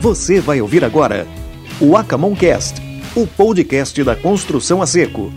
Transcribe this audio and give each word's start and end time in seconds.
Você 0.00 0.40
vai 0.40 0.60
ouvir 0.60 0.84
agora 0.84 1.26
o 1.80 1.96
Acamoncast, 1.96 2.80
o 3.16 3.26
podcast 3.26 4.04
da 4.04 4.14
construção 4.14 4.80
a 4.80 4.86
seco. 4.86 5.32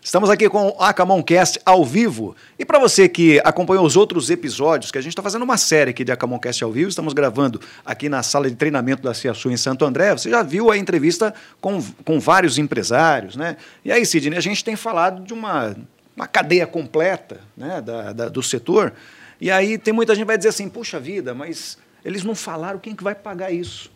Estamos 0.00 0.30
aqui 0.30 0.48
com 0.48 0.68
o 0.68 0.80
Acamoncast 0.80 1.60
ao 1.66 1.84
vivo. 1.84 2.36
E 2.56 2.64
para 2.64 2.78
você 2.78 3.08
que 3.08 3.40
acompanhou 3.44 3.84
os 3.84 3.96
outros 3.96 4.30
episódios, 4.30 4.92
que 4.92 4.98
a 4.98 5.00
gente 5.00 5.10
está 5.10 5.22
fazendo 5.22 5.42
uma 5.42 5.56
série 5.56 5.90
aqui 5.90 6.04
de 6.04 6.12
Acamoncast 6.12 6.62
ao 6.62 6.70
vivo, 6.70 6.88
estamos 6.88 7.12
gravando 7.12 7.60
aqui 7.84 8.08
na 8.08 8.22
sala 8.22 8.48
de 8.48 8.54
treinamento 8.54 9.02
da 9.02 9.12
CIASU 9.12 9.50
em 9.50 9.56
Santo 9.56 9.84
André. 9.84 10.12
Você 10.12 10.30
já 10.30 10.44
viu 10.44 10.70
a 10.70 10.78
entrevista 10.78 11.34
com, 11.60 11.82
com 12.04 12.20
vários 12.20 12.58
empresários, 12.58 13.34
né? 13.34 13.56
E 13.84 13.90
aí, 13.90 14.06
Sidney, 14.06 14.38
a 14.38 14.40
gente 14.40 14.64
tem 14.64 14.76
falado 14.76 15.24
de 15.24 15.34
uma, 15.34 15.76
uma 16.16 16.26
cadeia 16.26 16.66
completa 16.66 17.40
né, 17.56 17.80
da, 17.80 18.12
da, 18.12 18.28
do 18.28 18.42
setor. 18.42 18.92
E 19.40 19.50
aí 19.50 19.78
tem 19.78 19.92
muita 19.92 20.14
gente 20.14 20.24
que 20.24 20.28
vai 20.28 20.36
dizer 20.36 20.50
assim, 20.50 20.68
puxa 20.68 21.00
vida, 21.00 21.34
mas 21.34 21.78
eles 22.04 22.24
não 22.24 22.34
falaram 22.34 22.78
quem 22.78 22.94
que 22.94 23.02
vai 23.02 23.14
pagar 23.14 23.50
isso. 23.50 23.90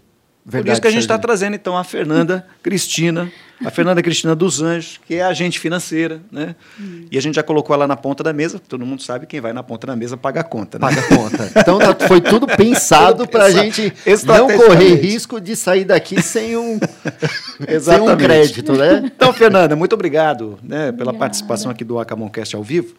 Verdade, 0.47 0.67
Por 0.67 0.73
isso 0.73 0.81
que 0.83 0.89
a 0.89 0.91
gente 0.91 1.01
está 1.01 1.19
trazendo, 1.19 1.55
então, 1.55 1.75
a 1.75 1.83
Fernanda 1.83 2.47
Cristina, 2.63 3.33
a 3.65 3.71
Fernanda 3.71 4.03
Cristina 4.03 4.35
dos 4.35 4.61
Anjos, 4.61 5.01
que 5.07 5.15
é 5.15 5.23
agente 5.23 5.59
financeira, 5.59 6.21
né? 6.31 6.55
Hum. 6.79 7.07
E 7.11 7.17
a 7.17 7.23
gente 7.23 7.37
já 7.37 7.43
colocou 7.43 7.73
ela 7.73 7.87
na 7.87 7.97
ponta 7.97 8.23
da 8.23 8.31
mesa, 8.31 8.59
todo 8.59 8.85
mundo 8.85 9.03
sabe 9.03 9.27
quem 9.27 9.41
vai 9.41 9.55
na 9.55 9.63
ponta 9.63 9.87
da 9.87 9.97
mesa 9.97 10.19
paga 10.19 10.41
a 10.41 10.45
conta, 10.45 10.79
né? 10.79 10.87
Paga 10.87 11.01
a 11.01 11.17
conta. 11.17 11.51
Então 11.57 11.79
tá, 11.79 12.07
foi 12.07 12.21
tudo 12.21 12.47
pensado 12.59 13.27
para 13.27 13.45
a 13.45 13.51
gente 13.51 13.91
não 14.27 14.47
correr 14.49 14.97
risco 14.97 15.41
de 15.41 15.57
sair 15.57 15.87
daqui 15.87 16.21
sem 16.21 16.59
um, 16.59 16.79
sem 17.81 18.01
um 18.01 18.17
crédito, 18.17 18.73
né? 18.73 19.11
Então, 19.15 19.33
Fernanda, 19.33 19.77
muito 19.77 19.93
obrigado 19.93 20.59
né, 20.63 20.93
pela 20.93 21.13
participação 21.13 21.71
aqui 21.71 21.85
do 21.85 21.99
Acamoncast 21.99 22.57
ao 22.57 22.63
vivo. 22.63 22.95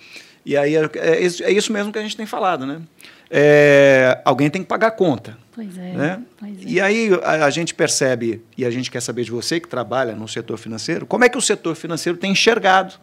E 0.46 0.56
aí 0.56 0.76
é, 0.76 0.90
é, 0.96 1.24
é 1.24 1.52
isso 1.52 1.74
mesmo 1.74 1.92
que 1.92 1.98
a 1.98 2.02
gente 2.02 2.16
tem 2.16 2.26
falado, 2.26 2.66
né? 2.66 2.82
É, 3.30 4.22
alguém 4.24 4.50
tem 4.50 4.62
que 4.62 4.68
pagar 4.68 4.88
a 4.88 4.92
conta. 4.92 5.38
Pois 5.54 5.78
é. 5.78 5.94
Né? 5.94 6.22
Pois 6.38 6.58
é. 6.58 6.64
E 6.68 6.80
aí 6.80 7.10
a, 7.24 7.46
a, 7.46 7.50
gente 7.50 7.74
percebe, 7.74 8.44
e 8.58 8.64
a 8.64 8.70
gente 8.70 8.92
quer 8.92 9.02
saber 9.02 9.24
de 9.24 9.32
você 9.32 9.60
que 9.60 9.68
trabalha 9.68 10.14
no 10.14 10.28
setor 10.28 10.58
financeiro, 10.58 11.06
como 11.06 11.24
é 11.24 11.30
que 11.30 11.38
o 11.38 11.42
setor 11.42 11.76
financeiro 11.76 12.18
tem 12.18 12.32
enxergado 12.32 12.94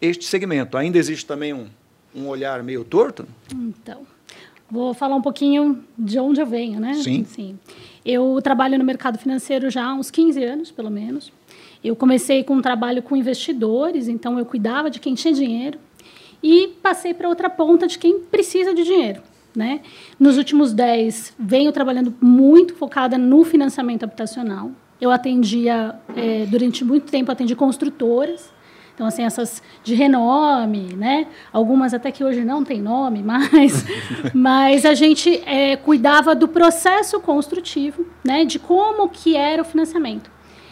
este 0.00 0.24
segmento? 0.24 0.76
Ainda 0.76 0.98
existe 0.98 1.24
também 1.24 1.52
um, 1.52 1.66
um 2.14 2.26
olhar 2.26 2.62
meio 2.62 2.82
torto? 2.82 3.26
Então, 3.54 4.04
vou 4.68 4.92
falar 4.92 5.14
um 5.14 5.22
pouquinho 5.22 5.84
de 5.96 6.18
onde 6.18 6.40
eu 6.40 6.46
venho, 6.46 6.80
né? 6.80 6.94
Sim. 6.94 7.24
Sim. 7.24 7.58
Eu 8.04 8.40
trabalho 8.42 8.78
no 8.78 8.84
mercado 8.84 9.18
financeiro 9.18 9.70
já 9.70 9.84
há 9.84 9.94
uns 9.94 10.10
15 10.10 10.42
anos, 10.42 10.70
pelo 10.70 10.90
menos. 10.90 11.32
Eu 11.82 11.94
comecei 11.96 12.42
com 12.42 12.54
um 12.54 12.62
trabalho 12.62 13.02
com 13.02 13.16
investidores, 13.16 14.08
então 14.08 14.38
eu 14.38 14.44
cuidava 14.44 14.90
de 14.90 15.00
quem 15.00 15.14
tinha 15.14 15.32
dinheiro 15.32 15.78
e 16.42 16.68
passei 16.82 17.14
para 17.14 17.28
outra 17.28 17.48
ponta 17.48 17.86
de 17.86 17.98
quem 17.98 18.20
precisa 18.20 18.74
de 18.74 18.84
dinheiro. 18.84 19.22
Né? 19.54 19.80
Nos 20.18 20.38
últimos 20.38 20.72
10, 20.72 21.34
venho 21.38 21.70
trabalhando 21.72 22.14
muito 22.20 22.74
focada 22.74 23.18
no 23.18 23.44
financiamento 23.44 24.02
habitacional. 24.02 24.70
Eu 25.00 25.10
atendia, 25.10 25.94
é, 26.16 26.46
durante 26.46 26.84
muito 26.84 27.10
tempo, 27.10 27.30
atendi 27.30 27.54
construtoras, 27.54 28.50
então, 29.02 29.08
assim, 29.08 29.24
essas 29.24 29.60
de 29.82 29.94
renome, 29.94 30.94
né? 30.94 31.26
Algumas 31.52 31.92
até 31.92 32.12
que 32.12 32.22
hoje 32.22 32.44
não 32.44 32.62
tem 32.62 32.80
nome, 32.80 33.20
mas, 33.20 33.84
mas 34.32 34.86
a 34.86 34.94
gente 34.94 35.42
é, 35.44 35.74
cuidava 35.74 36.36
do 36.36 36.46
processo 36.46 37.18
construtivo, 37.18 38.06
né? 38.24 38.44
De 38.44 38.60
como 38.60 39.08
que 39.08 39.36
era 39.36 39.60
o 39.60 39.64
financiamento. 39.64 40.30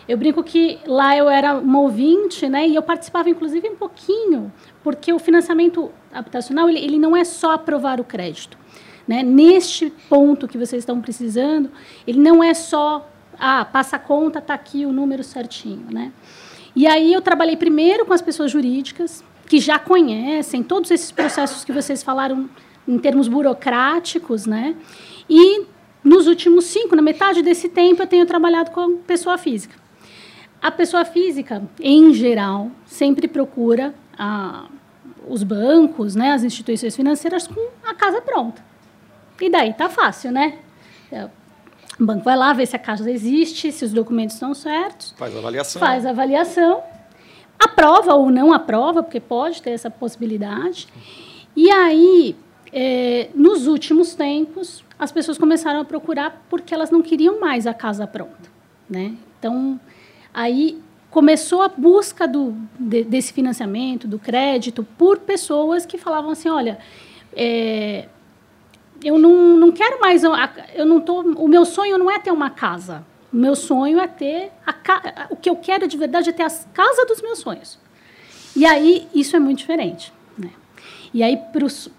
Eu 0.09 0.17
brinco 0.17 0.45
que 0.45 0.79
lá 0.87 1.17
eu 1.17 1.29
era 1.29 1.59
uma 1.59 1.81
ouvinte, 1.81 2.49
né? 2.49 2.69
E 2.69 2.77
eu 2.77 2.83
participava, 2.83 3.29
inclusive, 3.29 3.69
um 3.69 3.75
pouquinho, 3.75 4.53
porque 4.85 5.13
o 5.13 5.19
financiamento 5.19 5.91
habitacional, 6.15 6.69
ele, 6.69 6.79
ele 6.79 6.99
não 6.99 7.17
é 7.17 7.25
só 7.25 7.55
aprovar 7.55 8.01
o 8.01 8.05
crédito. 8.05 8.57
Né? 9.09 9.25
Neste 9.25 9.91
ponto 10.09 10.47
que 10.47 10.57
vocês 10.57 10.83
estão 10.83 11.01
precisando, 11.01 11.69
ele 12.07 12.21
não 12.21 12.45
é 12.45 12.55
só, 12.55 13.11
ah, 13.37 13.65
passa 13.65 13.97
a 13.97 13.99
conta, 13.99 14.39
está 14.39 14.55
aqui 14.55 14.87
o 14.87 14.93
número 14.93 15.25
certinho. 15.25 15.87
Né? 15.91 16.13
E 16.75 16.87
aí 16.87 17.13
eu 17.13 17.21
trabalhei 17.21 17.57
primeiro 17.57 18.07
com 18.07 18.13
as 18.13 18.23
pessoas 18.23 18.51
jurídicas, 18.51 19.25
que 19.47 19.59
já 19.59 19.79
conhecem 19.79 20.63
todos 20.63 20.91
esses 20.91 21.11
processos 21.11 21.65
que 21.65 21.73
vocês 21.73 22.03
falaram 22.03 22.49
em 22.87 22.99
termos 22.99 23.29
burocráticos, 23.29 24.47
né? 24.47 24.77
E 25.29 25.65
nos 26.03 26.27
últimos 26.27 26.65
cinco, 26.67 26.97
na 26.97 27.03
metade 27.03 27.43
desse 27.43 27.69
tempo, 27.69 28.03
eu 28.03 28.07
tenho 28.07 28.25
trabalhado 28.27 28.71
com 28.71 28.99
pessoa 28.99 29.37
física. 29.37 29.75
A 30.63 30.71
pessoa 30.71 31.05
física, 31.05 31.63
em 31.81 32.13
geral, 32.13 32.71
sempre 32.87 33.27
procura 33.27 33.95
ah, 34.19 34.69
os 35.27 35.43
bancos, 35.43 36.15
né, 36.15 36.33
as 36.33 36.45
instituições 36.45 36.95
financeiras 36.95 37.47
com 37.47 37.69
a 37.85 37.95
casa 37.95 38.21
pronta. 38.21 38.63
E 39.41 39.49
daí 39.49 39.73
tá 39.73 39.89
fácil, 39.89 40.31
né? 40.31 40.59
O 42.01 42.05
banco 42.05 42.25
vai 42.25 42.35
lá 42.37 42.55
ver 42.55 42.67
se 42.67 42.75
a 42.75 42.79
casa 42.79 43.11
existe, 43.11 43.71
se 43.71 43.85
os 43.85 43.93
documentos 43.93 44.35
estão 44.35 44.55
certos. 44.55 45.15
Faz 45.19 45.37
a 45.37 45.39
avaliação. 45.39 45.81
Faz 45.81 46.07
a 46.07 46.11
avaliação. 46.11 46.83
Aprova 47.59 48.15
ou 48.15 48.31
não 48.31 48.55
aprova, 48.55 49.03
porque 49.03 49.21
pode 49.21 49.61
ter 49.61 49.71
essa 49.71 49.91
possibilidade. 49.91 50.89
E 51.55 51.71
aí, 51.71 52.35
é, 52.73 53.29
nos 53.35 53.67
últimos 53.67 54.15
tempos, 54.15 54.83
as 54.99 55.13
pessoas 55.13 55.37
começaram 55.37 55.81
a 55.81 55.85
procurar 55.85 56.43
porque 56.49 56.73
elas 56.73 56.91
não 56.91 57.03
queriam 57.03 57.39
mais 57.39 57.67
a 57.67 57.75
casa 57.75 58.07
pronta. 58.07 58.51
Né? 58.89 59.15
Então, 59.39 59.79
aí 60.33 60.81
começou 61.11 61.61
a 61.61 61.69
busca 61.69 62.27
do, 62.27 62.55
de, 62.79 63.05
desse 63.05 63.31
financiamento, 63.33 64.09
do 64.09 64.19
crédito, 64.19 64.87
por 64.97 65.19
pessoas 65.19 65.85
que 65.85 65.99
falavam 65.99 66.31
assim, 66.31 66.49
olha, 66.49 66.79
é, 67.37 68.09
eu 69.03 69.19
não, 69.19 69.57
não 69.57 69.73
quero 69.73 70.01
mais. 70.01 70.23
Eu 70.23 70.87
não 70.87 71.01
tô, 71.01 71.21
o 71.21 71.49
meu 71.49 71.65
sonho 71.65 71.99
não 71.99 72.11
é 72.11 72.19
ter 72.19 72.31
uma 72.31 72.51
casa. 72.51 73.05
O 73.33 73.37
meu 73.37 73.55
sonho 73.55 73.99
é 73.99 74.07
ter. 74.07 74.51
A, 74.67 75.27
o 75.31 75.37
que 75.37 75.49
eu 75.49 75.57
quero 75.57 75.87
de 75.87 75.97
verdade 75.97 76.31
é 76.31 76.33
ter 76.33 76.43
a 76.43 76.51
casa 76.73 77.07
dos 77.07 77.23
meus 77.23 77.39
sonhos. 77.39 77.79
E 78.55 78.67
aí, 78.67 79.09
isso 79.15 79.37
é 79.37 79.39
muito 79.39 79.59
diferente. 79.59 80.13
Né? 80.37 80.51
E 81.15 81.23
aí, 81.23 81.39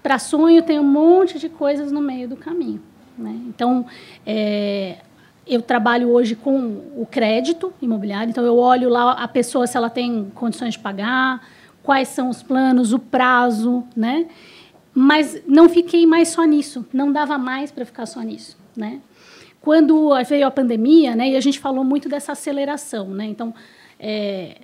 para 0.04 0.20
sonho, 0.20 0.62
tem 0.62 0.80
um 0.80 0.84
monte 0.84 1.40
de 1.40 1.50
coisas 1.50 1.92
no 1.92 2.02
meio 2.02 2.28
do 2.28 2.36
caminho. 2.36 2.82
Né? 3.18 3.40
Então, 3.48 3.86
é, 4.26 4.98
eu 5.48 5.62
trabalho 5.62 6.10
hoje 6.10 6.36
com 6.36 6.60
o 6.96 7.08
crédito 7.10 7.74
imobiliário. 7.82 8.30
Então, 8.30 8.46
eu 8.46 8.58
olho 8.58 8.90
lá 8.90 9.14
a 9.14 9.28
pessoa 9.28 9.66
se 9.66 9.78
ela 9.78 9.90
tem 9.90 10.30
condições 10.36 10.74
de 10.74 10.80
pagar, 10.80 11.42
quais 11.82 12.10
são 12.10 12.30
os 12.30 12.44
planos, 12.44 12.94
o 12.94 13.00
prazo, 13.00 13.84
né? 13.96 14.28
Mas 14.94 15.42
não 15.48 15.70
fiquei 15.70 16.06
mais 16.06 16.30
só 16.30 16.44
nisso, 16.44 16.86
não 16.92 17.12
dava 17.12 17.38
mais 17.38 17.72
para 17.72 17.86
ficar 17.86 18.06
só 18.06 18.22
nisso, 18.22 18.58
né? 18.76 19.00
Quando 19.62 20.12
veio 20.28 20.46
a 20.46 20.52
pandemia, 20.52 21.16
né, 21.16 21.30
e 21.30 21.36
a 21.36 21.40
gente 21.40 21.60
falou 21.60 21.84
muito 21.84 22.10
dessa 22.10 22.32
aceleração, 22.32 23.10
né? 23.10 23.26
Então, 23.26 23.54
é, 24.00 24.58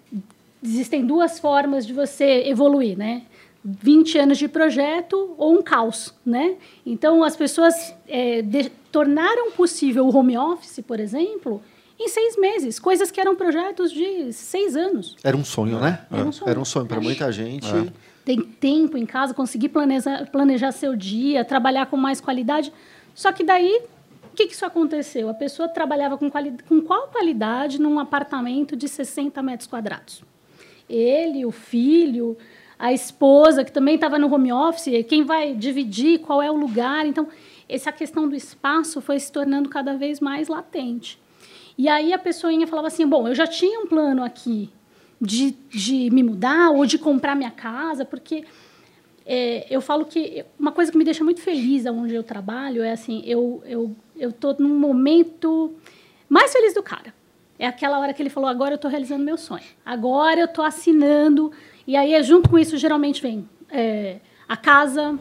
existem 0.64 1.06
duas 1.06 1.40
formas 1.40 1.86
de 1.86 1.94
você 1.94 2.44
evoluir, 2.46 2.98
né? 2.98 3.22
20 3.64 4.18
anos 4.18 4.38
de 4.38 4.48
projeto 4.48 5.36
ou 5.38 5.54
um 5.54 5.62
caos, 5.62 6.14
né? 6.26 6.56
Então, 6.86 7.24
as 7.24 7.36
pessoas 7.36 7.94
é, 8.08 8.42
de, 8.42 8.70
tornaram 8.92 9.52
possível 9.52 10.06
o 10.08 10.16
home 10.16 10.38
office, 10.38 10.80
por 10.86 11.00
exemplo, 11.00 11.62
em 12.00 12.08
seis 12.08 12.38
meses, 12.38 12.80
coisas 12.80 13.12
que 13.12 13.20
eram 13.20 13.36
projetos 13.36 13.92
de 13.92 14.32
seis 14.34 14.76
anos. 14.76 15.16
Era 15.24 15.38
um 15.38 15.44
sonho, 15.44 15.80
né? 15.80 16.06
Era 16.12 16.26
um 16.26 16.32
sonho, 16.32 16.66
sonho 16.66 16.86
para 16.86 17.02
muita 17.02 17.32
gente. 17.32 17.68
É 17.68 17.88
tem 18.28 18.42
tempo 18.42 18.98
em 18.98 19.06
casa, 19.06 19.34
conseguir 19.34 19.70
planejar, 19.70 20.30
planejar 20.30 20.74
seu 20.74 20.98
dia, 20.98 21.46
trabalhar 21.46 21.86
com 21.86 21.96
mais 21.96 22.20
qualidade. 22.20 22.74
Só 23.16 23.32
que 23.32 23.42
daí, 23.42 23.84
o 24.26 24.36
que, 24.36 24.48
que 24.48 24.54
isso 24.54 24.66
aconteceu? 24.66 25.30
A 25.30 25.34
pessoa 25.34 25.70
trabalhava 25.70 26.18
com, 26.18 26.30
quali 26.30 26.54
com 26.68 26.82
qual 26.82 27.08
qualidade 27.08 27.80
num 27.80 27.98
apartamento 27.98 28.76
de 28.76 28.90
60 28.90 29.42
metros 29.42 29.66
quadrados? 29.66 30.26
Ele, 30.90 31.46
o 31.46 31.52
filho, 31.52 32.38
a 32.78 32.92
esposa, 32.92 33.64
que 33.64 33.72
também 33.72 33.96
estava 33.96 34.20
no 34.20 34.30
home 34.34 34.52
office, 34.52 35.06
quem 35.08 35.24
vai 35.24 35.54
dividir, 35.54 36.20
qual 36.20 36.42
é 36.42 36.52
o 36.52 36.58
lugar. 36.58 37.06
Então, 37.06 37.30
essa 37.70 37.94
questão 37.94 38.28
do 38.28 38.36
espaço 38.36 39.00
foi 39.00 39.18
se 39.20 39.32
tornando 39.32 39.70
cada 39.70 39.96
vez 39.96 40.20
mais 40.20 40.50
latente. 40.50 41.18
E 41.78 41.88
aí 41.88 42.12
a 42.12 42.20
pessoinha 42.20 42.68
falava 42.68 42.90
assim: 42.90 43.08
bom, 43.08 43.26
eu 43.26 43.34
já 43.34 43.48
tinha 43.48 43.80
um 43.80 43.88
plano 43.88 44.22
aqui 44.22 44.70
de, 45.20 45.52
de 45.70 46.10
me 46.12 46.24
mudar 46.24 46.70
ou 46.72 46.86
de 46.86 46.98
comprar 46.98 47.36
minha 47.36 47.52
casa, 47.52 48.06
porque 48.06 48.46
é, 49.26 49.66
eu 49.70 49.82
falo 49.82 50.06
que 50.06 50.46
uma 50.58 50.72
coisa 50.72 50.92
que 50.92 50.98
me 50.98 51.04
deixa 51.04 51.24
muito 51.24 51.42
feliz 51.42 51.86
onde 51.86 52.16
eu 52.16 52.24
trabalho 52.24 52.84
é 52.84 52.92
assim, 52.92 53.22
eu 53.26 53.62
eu 53.66 53.96
eu 54.16 54.32
tô 54.32 54.56
num 54.60 54.78
momento 54.80 55.74
mais 56.30 56.52
feliz 56.52 56.74
do 56.74 56.84
cara. 56.84 57.14
É 57.60 57.66
aquela 57.66 58.00
hora 58.00 58.14
que 58.14 58.22
ele 58.22 58.30
falou, 58.30 58.50
agora 58.50 58.74
eu 58.74 58.76
estou 58.76 58.90
realizando 58.90 59.24
meu 59.24 59.38
sonho. 59.38 59.64
Agora 59.84 60.40
eu 60.40 60.46
estou 60.46 60.64
assinando. 60.64 61.52
E 61.88 61.96
aí, 61.96 62.22
junto 62.22 62.50
com 62.50 62.58
isso, 62.58 62.78
geralmente 62.78 63.22
vem 63.22 63.50
é, 63.70 64.18
a 64.48 64.56
casa, 64.56 65.18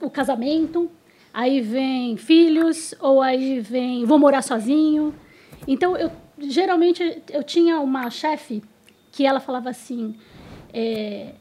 o 0.00 0.08
casamento, 0.08 0.90
aí 1.32 1.60
vem 1.60 2.16
filhos, 2.16 2.94
ou 3.00 3.20
aí 3.20 3.60
vem 3.60 4.04
vou 4.06 4.18
morar 4.18 4.40
sozinho. 4.42 5.14
Então, 5.68 5.96
eu 5.96 6.10
geralmente 6.38 7.22
eu 7.30 7.42
tinha 7.42 7.78
uma 7.80 8.10
chefe 8.10 8.62
que 9.12 9.24
ela 9.24 9.38
falava 9.38 9.70
assim: 9.70 10.16
é, 10.72 11.34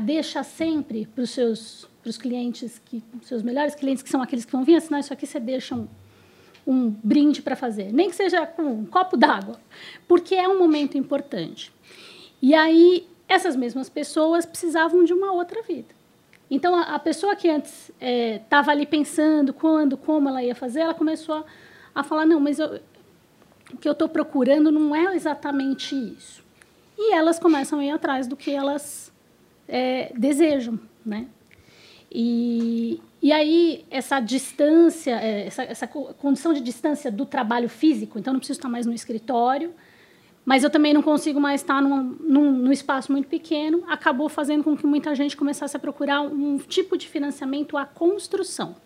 deixa 0.00 0.42
sempre 0.42 1.06
para 1.06 1.22
os 1.22 1.30
seus 1.30 1.88
os 2.08 2.18
clientes, 2.18 2.78
que, 2.84 3.02
seus 3.22 3.42
melhores 3.42 3.74
clientes, 3.74 4.02
que 4.02 4.10
são 4.10 4.20
aqueles 4.20 4.44
que 4.44 4.52
vão 4.52 4.62
vir 4.62 4.76
assinar 4.76 5.00
isso 5.00 5.12
aqui, 5.12 5.26
você 5.26 5.40
deixa 5.40 5.74
um, 5.74 5.88
um 6.66 6.90
brinde 6.90 7.40
para 7.40 7.56
fazer, 7.56 7.92
nem 7.92 8.10
que 8.10 8.16
seja 8.16 8.46
com 8.46 8.62
um 8.62 8.84
copo 8.84 9.16
d'água, 9.16 9.58
porque 10.06 10.34
é 10.34 10.46
um 10.46 10.58
momento 10.58 10.98
importante. 10.98 11.72
E 12.42 12.54
aí, 12.54 13.08
essas 13.26 13.56
mesmas 13.56 13.88
pessoas 13.88 14.44
precisavam 14.44 15.02
de 15.02 15.14
uma 15.14 15.32
outra 15.32 15.62
vida. 15.62 15.94
Então, 16.50 16.74
a, 16.74 16.94
a 16.94 16.98
pessoa 16.98 17.34
que 17.34 17.48
antes 17.48 17.90
estava 18.42 18.70
é, 18.70 18.74
ali 18.74 18.86
pensando 18.86 19.54
quando, 19.54 19.96
como 19.96 20.28
ela 20.28 20.42
ia 20.42 20.54
fazer, 20.54 20.80
ela 20.80 20.94
começou 20.94 21.36
a, 21.36 21.44
a 21.94 22.02
falar: 22.02 22.26
não, 22.26 22.38
mas 22.38 22.58
eu, 22.58 22.80
o 23.72 23.78
que 23.78 23.88
eu 23.88 23.92
estou 23.92 24.08
procurando 24.08 24.70
não 24.70 24.94
é 24.94 25.14
exatamente 25.16 25.94
isso. 25.94 26.43
E 26.96 27.12
elas 27.12 27.38
começam 27.38 27.78
a 27.80 27.84
ir 27.84 27.90
atrás 27.90 28.26
do 28.26 28.36
que 28.36 28.50
elas 28.50 29.12
é, 29.68 30.12
desejam, 30.16 30.78
né? 31.04 31.26
E, 32.10 33.00
e 33.20 33.32
aí, 33.32 33.84
essa 33.90 34.20
distância, 34.20 35.18
é, 35.20 35.46
essa, 35.46 35.64
essa 35.64 35.86
condição 35.86 36.52
de 36.52 36.60
distância 36.60 37.10
do 37.10 37.26
trabalho 37.26 37.68
físico, 37.68 38.18
então 38.18 38.32
não 38.32 38.38
preciso 38.38 38.60
estar 38.60 38.68
mais 38.68 38.86
no 38.86 38.92
escritório, 38.92 39.74
mas 40.44 40.62
eu 40.62 40.70
também 40.70 40.92
não 40.92 41.02
consigo 41.02 41.40
mais 41.40 41.62
estar 41.62 41.80
num, 41.82 42.02
num, 42.20 42.52
num, 42.52 42.72
espaço 42.72 43.10
muito 43.10 43.26
pequeno, 43.26 43.82
acabou 43.88 44.28
fazendo 44.28 44.62
com 44.62 44.76
que 44.76 44.86
muita 44.86 45.14
gente 45.14 45.36
começasse 45.36 45.76
a 45.76 45.80
procurar 45.80 46.20
um 46.20 46.58
tipo 46.58 46.96
de 46.96 47.08
financiamento 47.08 47.76
à 47.76 47.84
construção. 47.84 48.76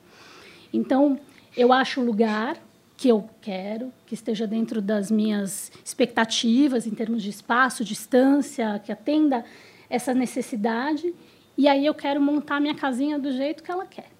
Então, 0.73 1.19
eu 1.57 1.73
acho 1.73 2.01
o 2.01 2.05
lugar 2.05 2.57
que 2.99 3.09
eu 3.09 3.31
quero, 3.41 3.93
que 4.05 4.13
esteja 4.13 4.45
dentro 4.45 4.83
das 4.83 5.09
minhas 5.09 5.71
expectativas 5.85 6.85
em 6.85 6.91
termos 6.91 7.23
de 7.23 7.31
espaço, 7.31 7.85
distância, 7.85 8.83
que 8.85 8.91
atenda 8.91 9.45
essa 9.89 10.13
necessidade, 10.13 11.15
e 11.57 11.69
aí 11.69 11.87
eu 11.87 11.95
quero 11.95 12.21
montar 12.21 12.61
minha 12.61 12.75
casinha 12.75 13.17
do 13.17 13.33
jeito 13.33 13.63
que 13.63 13.71
ela 13.71 13.87
quer. 13.87 14.11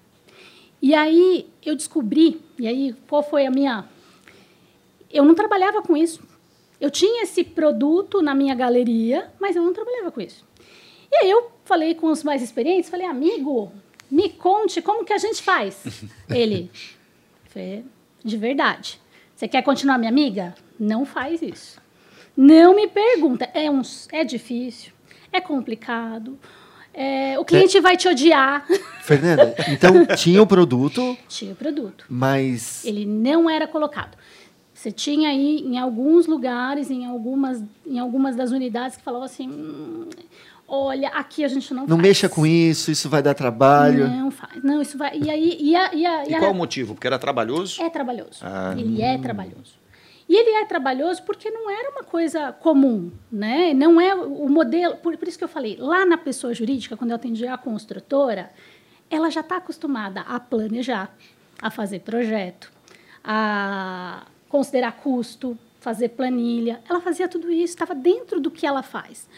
E 0.81 0.95
aí 0.95 1.45
eu 1.63 1.75
descobri, 1.75 2.41
e 2.57 2.69
aí 2.69 2.95
qual 3.05 3.21
foi 3.21 3.45
a 3.45 3.51
minha. 3.51 3.83
Eu 5.11 5.25
não 5.25 5.35
trabalhava 5.35 5.81
com 5.81 5.97
isso. 5.97 6.23
Eu 6.79 6.89
tinha 6.89 7.23
esse 7.23 7.43
produto 7.43 8.21
na 8.21 8.33
minha 8.33 8.55
galeria, 8.55 9.29
mas 9.41 9.57
eu 9.57 9.63
não 9.63 9.73
trabalhava 9.73 10.09
com 10.09 10.21
isso. 10.21 10.45
E 11.11 11.17
aí 11.17 11.29
eu 11.29 11.51
falei 11.65 11.95
com 11.95 12.07
os 12.07 12.23
mais 12.23 12.41
experientes, 12.41 12.89
falei, 12.89 13.05
amigo, 13.05 13.73
me 14.09 14.29
conte 14.29 14.81
como 14.81 15.03
que 15.03 15.11
a 15.11 15.17
gente 15.17 15.41
faz. 15.41 15.83
Ele, 16.31 16.71
de 18.29 18.37
verdade, 18.37 18.99
você 19.35 19.47
quer 19.47 19.61
continuar 19.63 19.97
minha 19.97 20.11
amiga? 20.11 20.55
Não 20.79 21.05
faz 21.05 21.41
isso. 21.41 21.81
Não 22.37 22.75
me 22.75 22.87
pergunta. 22.87 23.49
É, 23.53 23.69
um, 23.69 23.81
é 24.11 24.23
difícil, 24.23 24.93
é 25.31 25.41
complicado. 25.41 26.39
É, 26.93 27.37
o 27.39 27.45
cliente 27.45 27.77
é. 27.77 27.81
vai 27.81 27.97
te 27.97 28.07
odiar. 28.07 28.65
Fernanda, 29.03 29.55
então 29.67 30.05
tinha 30.15 30.41
o 30.41 30.47
produto. 30.47 31.17
Tinha 31.27 31.53
o 31.53 31.55
produto. 31.55 32.05
Mas. 32.09 32.85
Ele 32.85 33.05
não 33.05 33.49
era 33.49 33.67
colocado. 33.67 34.17
Você 34.79 34.93
tinha 34.93 35.27
aí 35.27 35.59
em 35.59 35.77
alguns 35.77 36.25
lugares, 36.25 36.89
em 36.89 37.05
algumas, 37.05 37.61
em 37.85 37.99
algumas 37.99 38.33
das 38.33 38.51
unidades 38.51 38.95
que 38.95 39.03
falavam 39.03 39.25
assim: 39.25 39.49
hum, 39.49 40.07
olha, 40.65 41.09
aqui 41.09 41.43
a 41.43 41.49
gente 41.49 41.73
não, 41.73 41.81
não 41.81 41.97
faz. 41.97 42.01
mexa 42.01 42.29
com 42.29 42.45
isso, 42.45 42.89
isso 42.89 43.09
vai 43.09 43.21
dar 43.21 43.33
trabalho. 43.33 44.07
Não 44.07 44.31
faz. 44.31 44.63
Não, 44.63 44.81
isso 44.81 44.97
vai. 44.97 45.19
E 45.19 45.29
aí. 45.29 45.57
E, 45.59 45.75
a, 45.75 45.93
e, 45.93 46.05
a, 46.05 46.23
e, 46.23 46.31
e 46.31 46.39
qual 46.39 46.51
a... 46.51 46.53
o 46.53 46.55
motivo? 46.55 46.93
Porque 46.93 47.07
era 47.07 47.19
trabalhoso? 47.19 47.81
É 47.81 47.89
trabalhoso. 47.89 48.39
Ah. 48.41 48.73
Ele 48.77 49.01
é 49.01 49.17
trabalhoso. 49.17 49.77
E 50.29 50.33
ele 50.33 50.51
é 50.51 50.65
trabalhoso 50.65 51.23
porque 51.23 51.51
não 51.51 51.69
era 51.69 51.89
uma 51.89 52.03
coisa 52.05 52.53
comum, 52.53 53.11
né? 53.29 53.73
Não 53.73 53.99
é 53.99 54.15
o 54.15 54.47
modelo. 54.47 54.95
Por, 54.95 55.17
por 55.17 55.27
isso 55.27 55.37
que 55.37 55.43
eu 55.43 55.49
falei, 55.49 55.75
lá 55.77 56.05
na 56.05 56.17
pessoa 56.17 56.53
jurídica, 56.53 56.95
quando 56.95 57.09
eu 57.09 57.17
atendi 57.17 57.45
a 57.45 57.57
construtora, 57.57 58.49
ela 59.09 59.29
já 59.29 59.41
está 59.41 59.57
acostumada 59.57 60.21
a 60.21 60.39
planejar, 60.39 61.13
a 61.61 61.69
fazer 61.69 61.99
projeto, 61.99 62.71
a 63.21 64.23
considerar 64.49 64.91
custo, 64.93 65.57
fazer 65.79 66.09
planilha. 66.09 66.81
Ela 66.89 66.99
fazia 66.99 67.27
tudo 67.27 67.51
isso, 67.51 67.73
estava 67.73 67.95
dentro 67.95 68.41
do 68.41 68.51
que 68.51 68.65
ela 68.65 68.83
faz. 68.83 69.29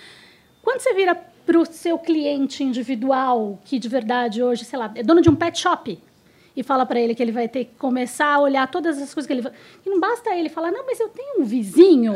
Quando 0.63 0.80
você 0.80 0.94
vira 0.94 1.13
para 1.13 1.60
o 1.60 1.66
seu 1.66 2.00
cliente 2.00 2.63
individual, 2.63 3.60
que 3.66 3.78
de 3.78 3.90
verdade 3.90 4.42
hoje, 4.42 4.66
sei 4.66 4.80
lá, 4.80 4.92
é 4.96 5.04
dono 5.04 5.22
de 5.22 5.30
um 5.30 5.36
pet 5.36 5.60
shop, 5.60 6.00
e 6.56 6.63
fala 6.63 6.86
para 6.86 7.00
ele 7.00 7.16
que 7.16 7.24
ele 7.24 7.31
vai 7.31 7.48
ter 7.48 7.66
que 7.66 7.75
começar 7.75 8.34
a 8.34 8.40
olhar 8.40 8.69
todas 8.69 9.02
as 9.02 9.13
coisas 9.13 9.25
que 9.25 9.34
ele. 9.34 9.48
E 9.86 9.90
não 9.90 10.00
basta 10.00 10.36
ele 10.36 10.50
falar, 10.50 10.72
não, 10.72 10.86
mas 10.86 11.00
eu 11.00 11.08
tenho 11.10 11.42
um 11.42 11.46
vizinho 11.46 12.14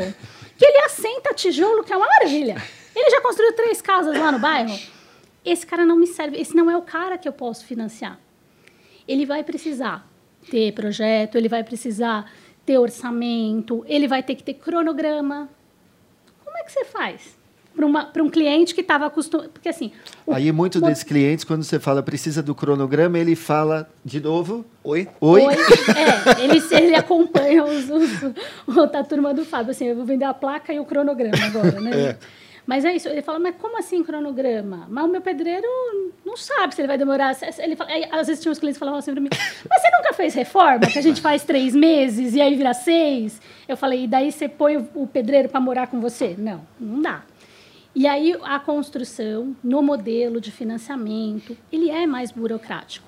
que 0.58 0.64
ele 0.64 0.78
assenta 0.84 1.32
tijolo, 1.32 1.82
que 1.82 1.92
é 1.92 1.96
uma 1.96 2.06
maravilha. 2.06 2.56
Ele 2.94 3.10
já 3.10 3.20
construiu 3.20 3.52
três 3.54 3.80
casas 3.80 4.18
lá 4.18 4.30
no 4.30 4.38
bairro. 4.38 4.78
Esse 5.44 5.66
cara 5.66 5.86
não 5.86 5.96
me 5.96 6.06
serve, 6.06 6.38
esse 6.38 6.54
não 6.54 6.70
é 6.70 6.76
o 6.76 6.82
cara 6.82 7.16
que 7.16 7.28
eu 7.28 7.32
posso 7.32 7.64
financiar. 7.64 8.18
Ele 9.08 9.24
vai 9.24 9.42
precisar 9.42 10.06
ter 10.50 10.72
projeto, 10.72 11.36
ele 11.36 11.48
vai 11.48 11.64
precisar 11.64 12.30
ter 12.66 12.78
orçamento, 12.78 13.84
ele 13.88 14.08
vai 14.08 14.22
ter 14.22 14.34
que 14.34 14.42
ter 14.42 14.54
cronograma. 14.54 15.48
Como 16.44 16.58
é 16.58 16.64
que 16.64 16.72
você 16.72 16.84
faz? 16.84 17.36
para 18.12 18.22
um 18.22 18.30
cliente 18.30 18.74
que 18.74 18.80
estava 18.80 19.06
acostumado. 19.06 19.50
Porque 19.50 19.68
assim. 19.68 19.92
Aí, 20.26 20.50
muitos 20.50 20.80
desses 20.80 21.04
clientes, 21.04 21.44
quando 21.44 21.62
você 21.62 21.78
fala 21.78 22.02
precisa 22.02 22.42
do 22.42 22.54
cronograma, 22.54 23.18
ele 23.18 23.36
fala 23.36 23.88
de 24.02 24.18
novo. 24.18 24.64
Oi? 24.82 25.06
Oi? 25.20 25.42
Oi. 25.42 25.54
É, 25.54 26.42
ele, 26.42 26.62
ele 26.70 26.94
acompanha 26.94 27.64
os, 27.64 27.90
os, 27.90 28.78
a 28.78 29.04
turma 29.04 29.34
do 29.34 29.44
Fábio. 29.44 29.72
Assim, 29.72 29.86
eu 29.86 29.96
vou 29.96 30.06
vender 30.06 30.24
a 30.24 30.32
placa 30.32 30.72
e 30.72 30.80
o 30.80 30.84
cronograma 30.86 31.44
agora, 31.44 31.80
né? 31.80 31.90
É. 32.00 32.16
Mas 32.66 32.84
é 32.84 32.94
isso. 32.94 33.08
Ele 33.08 33.22
fala, 33.22 33.38
mas 33.38 33.54
como 33.56 33.78
assim 33.78 34.02
cronograma? 34.02 34.86
Mas 34.90 35.04
o 35.04 35.08
meu 35.08 35.20
pedreiro 35.20 35.66
não 36.24 36.36
sabe 36.36 36.74
se 36.74 36.80
ele 36.80 36.88
vai 36.88 36.98
demorar. 36.98 37.36
Ele 37.58 37.76
fala, 37.76 37.90
aí, 37.90 38.04
às 38.10 38.26
vezes 38.26 38.42
tinha 38.42 38.50
uns 38.50 38.58
clientes 38.58 38.76
que 38.76 38.80
falavam 38.80 38.98
assim 38.98 39.12
para 39.12 39.20
mim, 39.20 39.28
mas 39.30 39.80
você 39.80 39.90
nunca 39.96 40.12
fez 40.12 40.34
reforma? 40.34 40.80
Que 40.80 40.98
a 40.98 41.02
gente 41.02 41.20
faz 41.20 41.44
três 41.44 41.74
meses 41.74 42.34
e 42.34 42.40
aí 42.40 42.56
vira 42.56 42.74
seis? 42.74 43.40
Eu 43.68 43.76
falei, 43.76 44.04
e 44.04 44.06
daí 44.08 44.32
você 44.32 44.48
põe 44.48 44.76
o, 44.76 45.06
pedreiro 45.06 45.48
para 45.48 45.60
morar 45.60 45.86
com 45.86 46.00
você? 46.00 46.34
Não, 46.36 46.66
não 46.80 47.00
dá. 47.00 47.22
E 47.94 48.06
aí 48.06 48.36
a 48.42 48.58
construção 48.58 49.56
no 49.62 49.80
modelo 49.80 50.40
de 50.40 50.50
financiamento, 50.50 51.56
ele 51.72 51.88
é 51.88 52.04
mais 52.06 52.32
burocrático. 52.32 53.06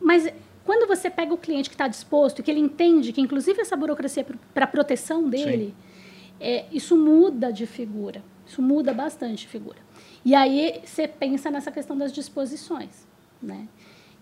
Mas 0.00 0.32
quando 0.64 0.88
você 0.88 1.10
pega 1.10 1.34
o 1.34 1.36
cliente 1.36 1.68
que 1.68 1.74
está 1.74 1.86
disposto, 1.86 2.42
que 2.42 2.50
ele 2.50 2.60
entende 2.60 3.12
que 3.12 3.20
inclusive 3.20 3.60
essa 3.60 3.76
burocracia 3.76 4.22
é 4.22 4.34
para 4.54 4.64
a 4.64 4.68
proteção 4.68 5.28
dele, 5.28 5.74
é, 6.40 6.64
isso 6.72 6.96
muda 6.96 7.52
de 7.52 7.66
figura. 7.66 8.22
Isso 8.46 8.62
muda 8.62 8.92
bastante 8.92 9.42
de 9.42 9.48
figura. 9.48 9.78
E 10.24 10.34
aí 10.34 10.80
você 10.84 11.06
pensa 11.06 11.50
nessa 11.50 11.70
questão 11.70 11.96
das 11.96 12.12
disposições, 12.12 13.06
né? 13.40 13.68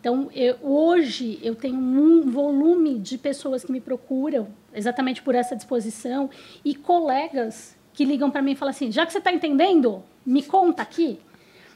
Então, 0.00 0.30
eu, 0.32 0.56
hoje 0.62 1.40
eu 1.42 1.56
tenho 1.56 1.76
um 1.76 2.30
volume 2.30 2.98
de 2.98 3.18
pessoas 3.18 3.64
que 3.64 3.72
me 3.72 3.80
procuram 3.80 4.48
exatamente 4.72 5.22
por 5.22 5.34
essa 5.34 5.56
disposição 5.56 6.30
e 6.64 6.74
colegas 6.74 7.76
que 7.92 8.04
ligam 8.04 8.30
para 8.30 8.42
mim 8.42 8.52
e 8.52 8.56
falam 8.56 8.70
assim: 8.70 8.92
já 8.92 9.04
que 9.04 9.12
você 9.12 9.18
está 9.18 9.32
entendendo, 9.32 10.02
me 10.24 10.42
conta 10.42 10.82
aqui, 10.82 11.18